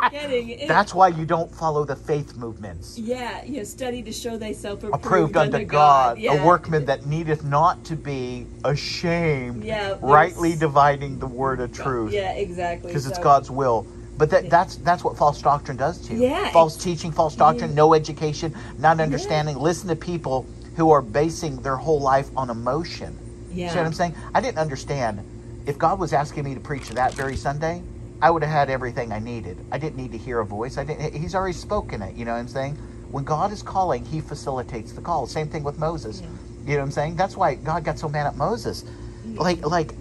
[0.04, 0.50] Forgetting.
[0.50, 4.38] It- that's why you don't follow the faith movements yeah, you know, study to show
[4.38, 6.34] thyself approved, approved unto God, Yeah.
[6.42, 12.12] a workman that needeth not to be ashamed, Yeah, rightly dividing the word of truth,
[12.14, 12.88] Yeah, exactly.
[12.88, 13.86] because it's God's will.
[14.18, 16.24] But that, that's that's what false doctrine does to you.
[16.24, 19.58] Yeah, false teaching, false doctrine, no education, not understanding.
[19.58, 20.46] Listen to people
[20.76, 23.18] who are basing their whole life on emotion.
[23.52, 23.70] Yeah.
[23.72, 24.16] See what I'm saying?
[24.34, 25.22] I didn't understand.
[25.66, 27.82] If God was asking me to preach that very Sunday,
[28.22, 29.58] I would have had everything I needed.
[29.72, 30.78] I didn't need to hear a voice.
[30.78, 31.14] I didn't.
[31.14, 32.16] He's already spoken it.
[32.16, 32.76] You know what I'm saying?
[33.12, 35.26] When God is calling, He facilitates the call.
[35.28, 36.22] Same thing with Moses.
[36.22, 37.16] You know what I'm saying?
[37.16, 38.86] That's why God got so mad at Moses.
[39.26, 39.94] Like, like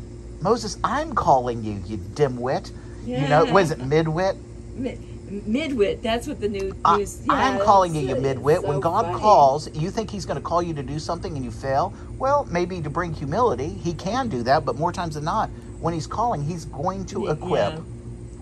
[0.43, 2.71] Moses, I'm calling you, you dimwit.
[3.07, 3.53] You know, Yeah.
[3.53, 4.37] was it midwit?
[4.75, 4.99] Mi-
[5.31, 6.03] midwit.
[6.03, 7.23] That's what the new I, news.
[7.27, 8.57] yeah, I'm calling you, you midwit.
[8.59, 9.19] it's when God funny.
[9.19, 11.95] calls, you think He's going to call you to do something and you fail?
[12.19, 15.49] Well, maybe to bring humility, He can do that, but more times than not,
[15.81, 17.33] when He's calling, He's going to Yeah.
[17.33, 17.81] equip.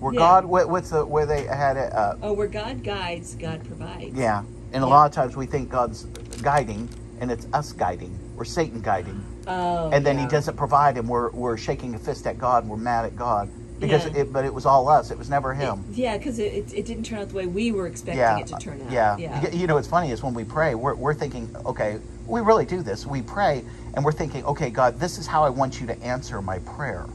[0.01, 0.19] Where Yeah.
[0.19, 1.93] God, what, what's the where they had it?
[1.93, 4.15] Uh, Oh, where God guides, God provides.
[4.15, 4.43] yeah,
[4.73, 4.93] and a Yeah.
[4.93, 6.05] lot of times we think God's
[6.43, 6.89] guiding,
[7.21, 9.91] and it's us guiding, or Satan guiding, Oh.
[9.91, 12.77] and then He doesn't provide, and we're we're shaking a fist at God, and we're
[12.77, 13.49] mad at God
[13.81, 14.21] because Yeah.
[14.23, 15.11] it, but it was all us.
[15.11, 15.85] It was never Him.
[15.93, 18.47] Yeah, because it, it, it didn't turn out the way we were expecting yeah, it
[18.49, 18.93] to turn out.
[18.93, 19.17] yeah.
[19.17, 19.41] Yeah.
[19.51, 22.65] You- You know, what's funny is when we pray, we're, we're thinking, okay, we really
[22.67, 23.07] do this.
[23.07, 26.41] We pray and we're thinking, okay, God, this is how I want you to answer
[26.43, 27.07] my prayer.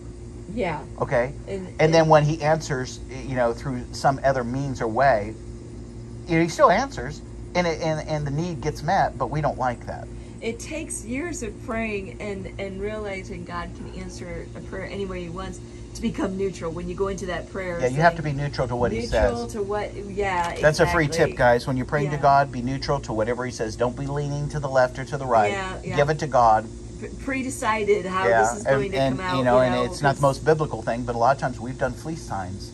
[0.54, 0.84] Yeah.
[1.02, 5.34] Okay, And, and then when He answers, you know, through some other means or way,
[6.28, 7.22] you know, He still answers,
[7.56, 10.08] and it, and and the need gets met, but we don't like that.
[10.42, 15.24] it takes years of praying and and realizing God can answer a prayer any way
[15.24, 15.60] He wants
[15.96, 17.80] to become neutral when you go into that prayer.
[17.80, 19.54] Yeah, you have to be neutral to what He neutral says.
[19.54, 19.94] to what.
[19.96, 21.68] Yeah, That's a free tip, guys.
[21.68, 23.76] When you're praying to God, be neutral to whatever He says.
[23.76, 25.52] Don't be leaning to the left or to the right.
[25.52, 25.96] Yeah, yeah.
[25.96, 26.68] Give it to God.
[27.24, 29.38] Pre-decided how yeah, this is going and, to and come out.
[29.38, 31.78] you know, and it's not the most biblical thing, but a lot of times we've
[31.78, 32.72] done fleece signs,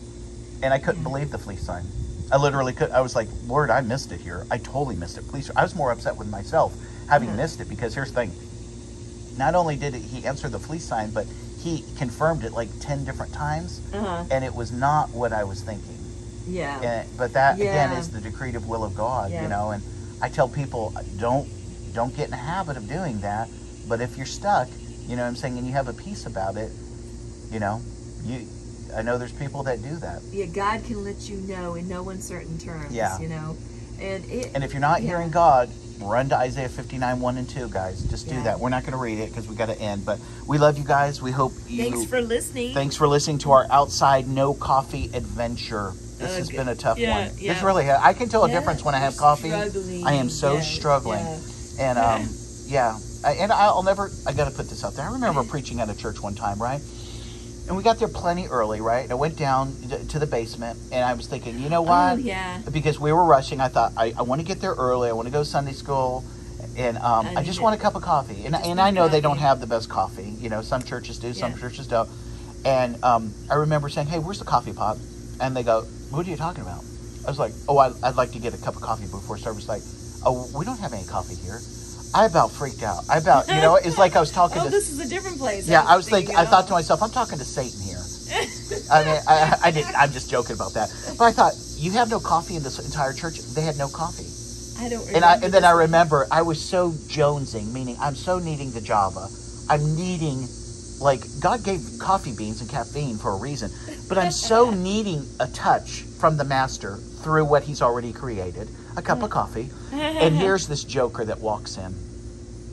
[0.62, 1.08] and I couldn't Yeah.
[1.08, 1.84] believe the fleece sign.
[2.32, 2.90] I literally could.
[2.90, 4.46] I was like, Lord, I missed it here.
[4.50, 5.26] I totally missed it.
[5.28, 6.72] Please, I was more upset with myself
[7.08, 7.36] having Mhm.
[7.36, 8.32] missed it because here's the thing.
[9.36, 11.26] Not only did he answer the fleece sign, but
[11.60, 14.24] he confirmed it like ten different times, Uh-huh.
[14.30, 15.96] and it was not what I was thinking.
[16.46, 16.80] Yeah.
[16.80, 19.42] And, but that again is the decretive will of God, Yeah.
[19.42, 19.70] you know.
[19.72, 19.82] And
[20.22, 21.48] I tell people, don't
[21.92, 23.48] don't get in the habit of doing that.
[23.90, 24.68] But if you're stuck,
[25.08, 26.70] you know, what I'm saying, and you have a peace about it,
[27.50, 27.82] you know,
[28.24, 28.46] you.
[28.96, 32.08] I know there's people that do that, yeah, God can let you know in no
[32.10, 32.92] uncertain terms.
[32.94, 33.18] Yeah.
[33.20, 33.56] You know,
[34.00, 34.50] and it.
[34.54, 35.08] and if you're not Yeah.
[35.10, 35.70] hearing God,
[36.00, 38.02] run to Isaiah 59, 1 and 2, guys.
[38.02, 38.42] Just do Yeah.
[38.44, 38.60] that.
[38.60, 40.04] We're not going to read it because we got to end.
[40.06, 41.20] But we love you guys.
[41.22, 41.82] We hope you.
[41.90, 42.74] Thanks for listening.
[42.74, 45.92] Thanks for listening to our outside no coffee adventure.
[46.18, 47.36] This Uh, has been a tough yeah, one.
[47.38, 47.54] yeah.
[47.54, 47.90] This really.
[47.90, 49.50] I can tell a difference when I have coffee.
[49.50, 50.04] struggling.
[50.06, 51.24] I am so struggling.
[51.24, 51.38] yeah.
[51.90, 52.28] And um,
[52.66, 54.10] yeah, and I'll never.
[54.26, 55.06] I got to put this out there.
[55.06, 56.80] I remember preaching at a church one time, right?
[57.68, 59.04] And we got there plenty early, right?
[59.04, 59.76] And I went down
[60.08, 62.14] to the basement, and I was thinking, you know what?
[62.14, 62.62] Oh yeah.
[62.72, 65.08] Because we were rushing, I thought I, I want to get there early.
[65.08, 66.24] I want to go to Sunday school,
[66.76, 68.44] and um, And I just want a cup of coffee.
[68.44, 70.34] And and I know they don't have the best coffee.
[70.40, 71.58] You know, some churches do, some Yeah.
[71.58, 72.08] churches don't.
[72.64, 74.98] And um, I remember saying, "Hey, where's the coffee pot?"
[75.40, 76.82] And they go, "What are you talking about?"
[77.24, 79.68] I was like, "Oh, I, I'd like to get a cup of coffee before service."
[79.68, 79.82] Like,
[80.26, 81.60] "Oh, we don't have any coffee here."
[82.12, 83.04] I about freaked out.
[83.08, 84.70] I about, you know, it's like I was talking Oh, to.
[84.70, 85.68] this is a different place.
[85.68, 86.36] yeah, I was thinking.
[86.36, 86.46] I oh.
[86.46, 87.98] thought to myself, I'm talking to Satan here.
[88.90, 89.94] I mean, I, I didn't.
[89.96, 90.88] I'm just joking about that.
[91.18, 93.38] But I thought, you have no coffee in this entire church.
[93.38, 94.26] They had no coffee.
[94.84, 95.06] I don't.
[95.14, 98.80] And I and then I remember I was so jonesing, meaning I'm so needing the
[98.80, 99.28] Java.
[99.68, 100.48] I'm needing,
[101.00, 103.70] like God gave coffee beans and caffeine for a reason,
[104.08, 108.68] but I'm so needing a touch from the Master through what He's already created.
[108.96, 109.32] A cup of mm.
[109.32, 111.94] coffee, and here's this joker that walks in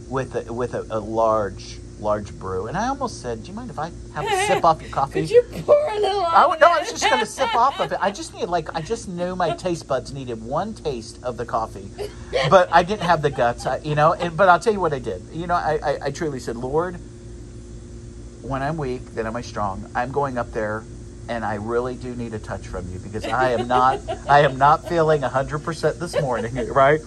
[0.09, 3.69] with a, with a, a large large brew, and I almost said, "Do you mind
[3.69, 6.25] if I have a sip off your coffee?" Could you pour a little?
[6.25, 7.97] I no, I was just going to sip off of it.
[8.01, 11.45] I just needed, like, I just knew my taste buds needed one taste of the
[11.45, 11.89] coffee,
[12.49, 14.13] but I didn't have the guts, I, you know.
[14.13, 15.23] And, but I'll tell you what I did.
[15.31, 16.99] You know, I, I, I truly said, Lord,
[18.41, 19.89] when I'm weak, then am I strong.
[19.95, 20.83] I'm going up there,
[21.29, 23.99] and I really do need a touch from you because I am not,
[24.29, 27.01] I am not feeling hundred percent this morning, right?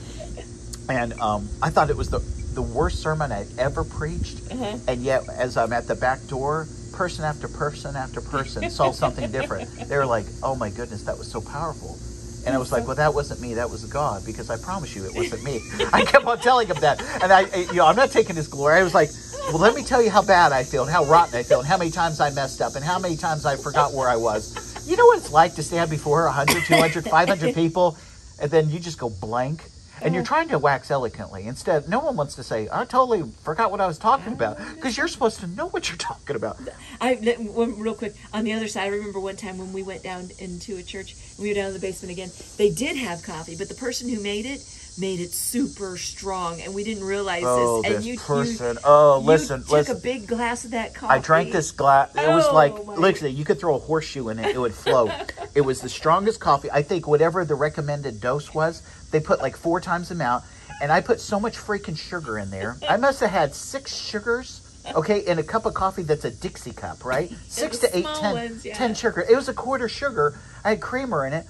[0.89, 2.21] And um, I thought it was the
[2.55, 4.41] the worst sermon I'd ever preached.
[4.51, 4.77] Uh-huh.
[4.89, 9.31] And yet, as I'm at the back door, person after person after person saw something
[9.31, 9.71] different.
[9.89, 11.99] They were like, "Oh my goodness, that was so powerful."
[12.47, 12.89] And I was like, mm-hmm.
[12.89, 13.55] "Well, that wasn't me.
[13.55, 15.61] That was God, because I promise you, it wasn't me."
[15.93, 18.49] I kept on telling him that, and I, I- you know, I'm not taking his
[18.49, 18.79] glory.
[18.81, 19.11] I was like,
[19.49, 21.69] "Well, let me tell you how bad I feel, and how rotten I feel, and
[21.69, 24.55] how many times I messed up, and how many times I forgot where I was."
[24.89, 27.97] You know what it's like to stand before 100, 200, 500 people,
[28.41, 29.63] and then you just go blank.
[30.03, 31.45] And you're trying to wax eloquently.
[31.47, 34.59] Instead, no one wants to say, I totally forgot what I was talking about.
[34.75, 36.59] Because you're supposed to know what you're talking about.
[37.01, 38.85] I one, real quick on the other side.
[38.85, 41.13] I remember one time when we went down into a church.
[41.13, 42.31] and We were down in the basement again.
[42.57, 44.65] They did have coffee, but the person who made it
[44.99, 47.91] made it super strong, and we didn't realize Oh, this.
[47.91, 48.75] And this you, person.
[48.75, 49.97] You, oh, you listen, took listen.
[49.97, 51.15] a big glass of that coffee.
[51.15, 52.15] I drank this glass.
[52.15, 55.11] It was Oh, like, literally, you could throw a horseshoe in it, it would float.
[55.55, 56.71] it was the strongest coffee.
[56.71, 60.45] I think whatever the recommended dose was, they put like four times the amount.
[60.83, 62.77] And I put so much freaking sugar in there.
[62.89, 64.67] I must have had six sugars.
[64.95, 67.31] Okay, in a cup of coffee that's a Dixie cup, right?
[67.49, 68.75] Six to eight, ten, ones, yeah.
[68.75, 69.21] 10 sugar.
[69.29, 70.39] It was a quarter sugar.
[70.65, 71.47] I had creamer in it,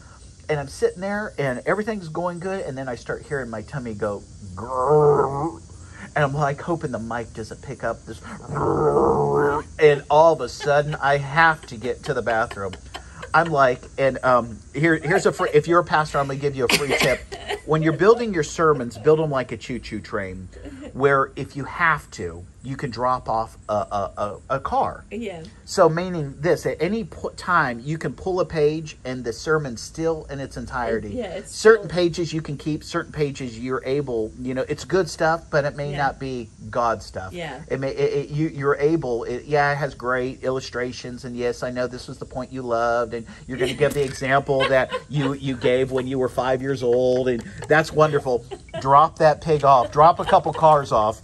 [0.48, 3.94] and I'm sitting there, and everything's going good, and then I start hearing my tummy
[3.94, 4.24] go,
[4.56, 5.62] grrr,
[6.16, 8.20] and I'm like hoping the mic doesn't pick up this,
[9.78, 12.72] and all of a sudden I have to get to the bathroom.
[13.32, 15.50] I'm like, and um, here, here's a free.
[15.54, 17.20] If you're a pastor, I'm gonna give you a free tip.
[17.66, 20.48] When you're building your sermons, build them like a choo-choo train.
[20.92, 24.12] where if you have to, you can drop off a, a,
[24.50, 25.04] a, a car.
[25.10, 25.42] Yeah.
[25.64, 29.80] So, meaning this, at any po- time, you can pull a page and the sermon's
[29.80, 31.10] still in its entirety.
[31.10, 34.84] Yeah, it's certain still- pages you can keep, certain pages you're able, you know, it's
[34.84, 35.98] good stuff, but it may Yeah.
[35.98, 37.32] not be God stuff.
[37.32, 37.62] Yeah.
[37.68, 41.62] It may, it, it, you, you're able, it, yeah, it has great illustrations, and yes,
[41.62, 44.60] I know this was the point you loved, and you're going to give the example
[44.68, 48.44] that you, you gave when you were five years old, and that's wonderful.
[48.80, 51.22] Drop that pig off, drop a couple cars off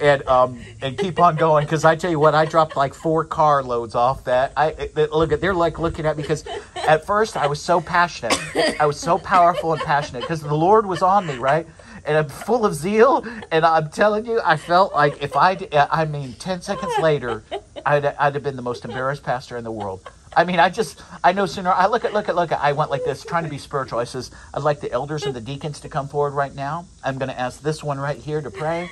[0.00, 3.24] and um and keep on going because I tell you what I dropped like four
[3.24, 7.06] car loads off that I it- look at they're like looking at me because at
[7.06, 8.36] first I was so passionate
[8.80, 11.66] I was so powerful and passionate because the Lord was on me right
[12.04, 15.56] and I'm full of zeal and I'm telling you I felt like if I,
[15.90, 17.44] I mean 10 seconds later
[17.86, 21.00] I'd, I'd have been the most embarrassed pastor in the world I mean, I just,
[21.22, 23.44] I no sooner, I look at, look at, look at, I went like this, trying
[23.44, 24.00] to be spiritual.
[24.00, 26.86] I says, I'd like the elders and the deacons to come forward right now.
[27.04, 28.90] I'm going to ask this one right here to pray.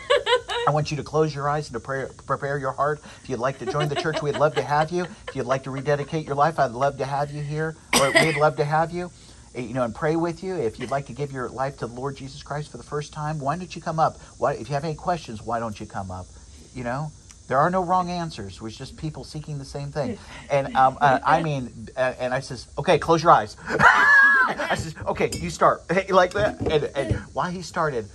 [0.67, 3.01] I want you to close your eyes and to pray, prepare your heart.
[3.23, 5.07] If you'd like to join the church, we'd love to have you.
[5.29, 7.75] If you'd like to rededicate your life, I'd love to have you here.
[8.01, 9.11] Or we'd love to have you,
[9.55, 10.55] eh, you know, and pray with you.
[10.55, 13.13] If you'd like to give your life to the Lord Jesus Christ for the first
[13.13, 14.21] time, why don't you come up?
[14.39, 16.27] Why, if you have any questions, why don't you come up?
[16.75, 17.11] You know,
[17.49, 18.63] there are no wrong answers.
[18.63, 20.17] We're just people seeking the same thing.
[20.49, 23.57] And um, uh, I mean, uh, and I says, okay, close your eyes.
[23.69, 26.61] I says, okay, you start like that.
[26.61, 28.07] And, and while he started,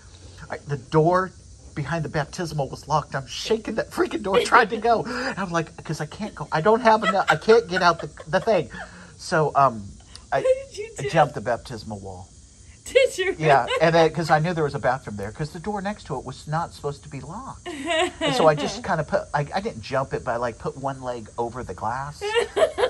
[0.49, 1.31] I, the door
[1.77, 3.15] behind the baptismal was locked.
[3.15, 5.05] I'm shaking that freaking door, trying to go.
[5.05, 6.47] And I'm like, because I can't go.
[6.51, 7.27] I don't have enough.
[7.29, 8.69] I can't get out the, the thing.
[9.15, 9.85] So um,
[10.33, 10.39] I,
[10.99, 12.27] I jumped the baptismal wall.
[12.93, 13.35] Did you?
[13.37, 16.05] Yeah, and then because I knew there was a bathroom there, because the door next
[16.07, 17.67] to it was not supposed to be locked.
[17.67, 20.57] And so I just kind of put, I, I didn't jump it, but I like
[20.57, 22.23] put one leg over the glass,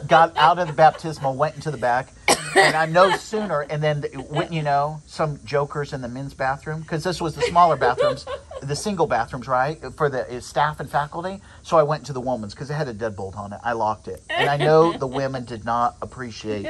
[0.07, 2.13] got out of the baptismal, went into the back,
[2.55, 6.81] and I no sooner, and then wouldn't you know, some jokers in the men's bathroom,
[6.81, 8.25] because this was the smaller bathrooms,
[8.61, 11.41] the single bathrooms, right, for the uh, staff and faculty.
[11.63, 13.59] So I went to the woman's because it had a deadbolt on it.
[13.63, 16.67] I locked it, and I know the women did not appreciate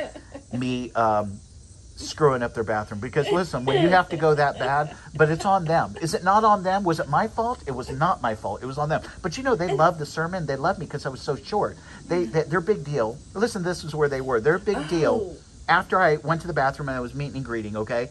[0.53, 0.91] me.
[0.91, 1.39] Um,
[1.97, 2.99] screwing up their bathroom.
[3.01, 5.95] Because listen when you have to go that bad but it's on them.
[6.01, 6.83] Is it not on them?
[6.83, 7.63] Was it my fault?
[7.67, 8.63] It was not my fault.
[8.63, 9.01] It was on them.
[9.21, 10.45] But you know they loved the sermon.
[10.45, 11.77] They loved me because i was so short.
[12.07, 13.17] They, they their big deal.
[13.33, 14.39] Listen this is where they were.
[14.39, 15.35] Their big deal Oh.
[15.67, 18.09] after i went to the bathroom and i was meeting and greeting okay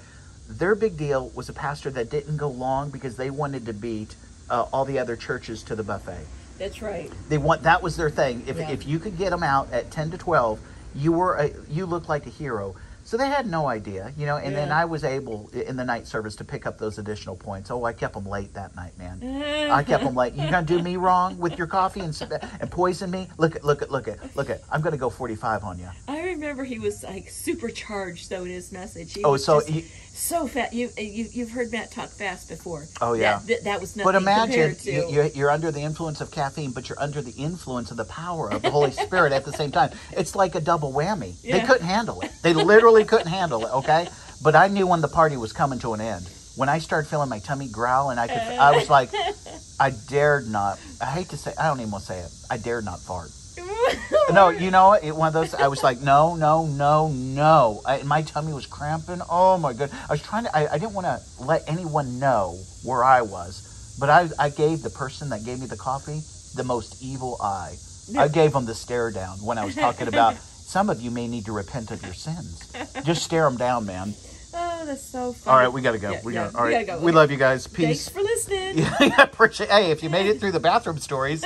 [0.48, 4.14] their big deal was a pastor that didn't go long because they wanted to beat
[4.50, 6.24] uh, all the other churches to the buffet.
[6.58, 7.10] That's right.
[7.28, 8.44] they want that was their thing.
[8.46, 8.70] If, Yeah.
[8.70, 10.60] if you could get them out at ten to twelve,
[10.94, 12.76] you were a, you looked like a hero.
[13.06, 14.36] So they had no idea, you know.
[14.38, 17.70] And then I was able in the night service to pick up those additional points.
[17.70, 19.70] Oh, I kept them late that night, man.
[19.70, 20.34] I kept them late.
[20.34, 22.20] You gonna do me wrong with your coffee and
[22.60, 23.28] and poison me?
[23.38, 24.60] Look at look at look at look at.
[24.72, 25.88] I'm gonna go forty five on you.
[26.08, 29.14] I remember he was like supercharged though in his message.
[29.14, 29.84] He Oh, so just you-
[30.18, 30.72] so fast.
[30.72, 32.86] You, you you've heard Matt talk fast before.
[33.00, 33.40] Oh, yeah.
[33.46, 34.92] That, that, was nothing But imagine to.
[34.92, 38.04] you, you're, you're under the influence of caffeine, but you're under the influence of the
[38.04, 39.90] power of the Holy Spirit at the same time.
[40.12, 41.40] It's like a double whammy.
[41.42, 42.30] They couldn't handle it.
[42.42, 43.72] They literally couldn't handle it.
[43.72, 44.08] Okay,
[44.42, 46.28] but I knew when the party was coming to an end.
[46.56, 49.10] When I started feeling my tummy growl, and I could, I was like,
[49.80, 50.80] I dared not.
[51.02, 52.32] I hate to say, I don't even want to say it.
[52.50, 53.30] I dared not fart.
[54.32, 55.04] No, you know what?
[55.04, 55.54] It, one of those.
[55.54, 57.80] I was like, no, no, no, no.
[57.86, 59.20] I, my tummy was cramping.
[59.30, 59.90] Oh my god!
[60.08, 60.56] I was trying to.
[60.56, 64.82] I, I didn't want to let anyone know where I was, but I, I gave
[64.82, 66.22] the person that gave me the coffee
[66.56, 67.76] the most evil eye.
[68.18, 70.36] I gave him the stare down when I was talking about.
[70.66, 72.72] Some of you may need to repent of your sins.
[73.04, 74.14] Just stare them down, man.
[74.58, 75.52] Oh, that's so funny.
[75.52, 76.12] All right, we gotta go.
[76.12, 76.56] Yeah, we yeah, gotta.
[76.56, 77.04] All we right, gotta go.
[77.04, 77.66] we love you guys.
[77.66, 78.08] Thanks Peace.
[78.08, 78.78] for listening.
[78.78, 79.68] Yeah, appreciate.
[79.68, 81.44] Hey, if you made it through the bathroom stories,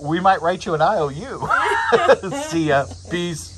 [0.00, 1.48] we might write you an IOU.
[2.48, 2.86] See ya.
[3.10, 3.57] Peace.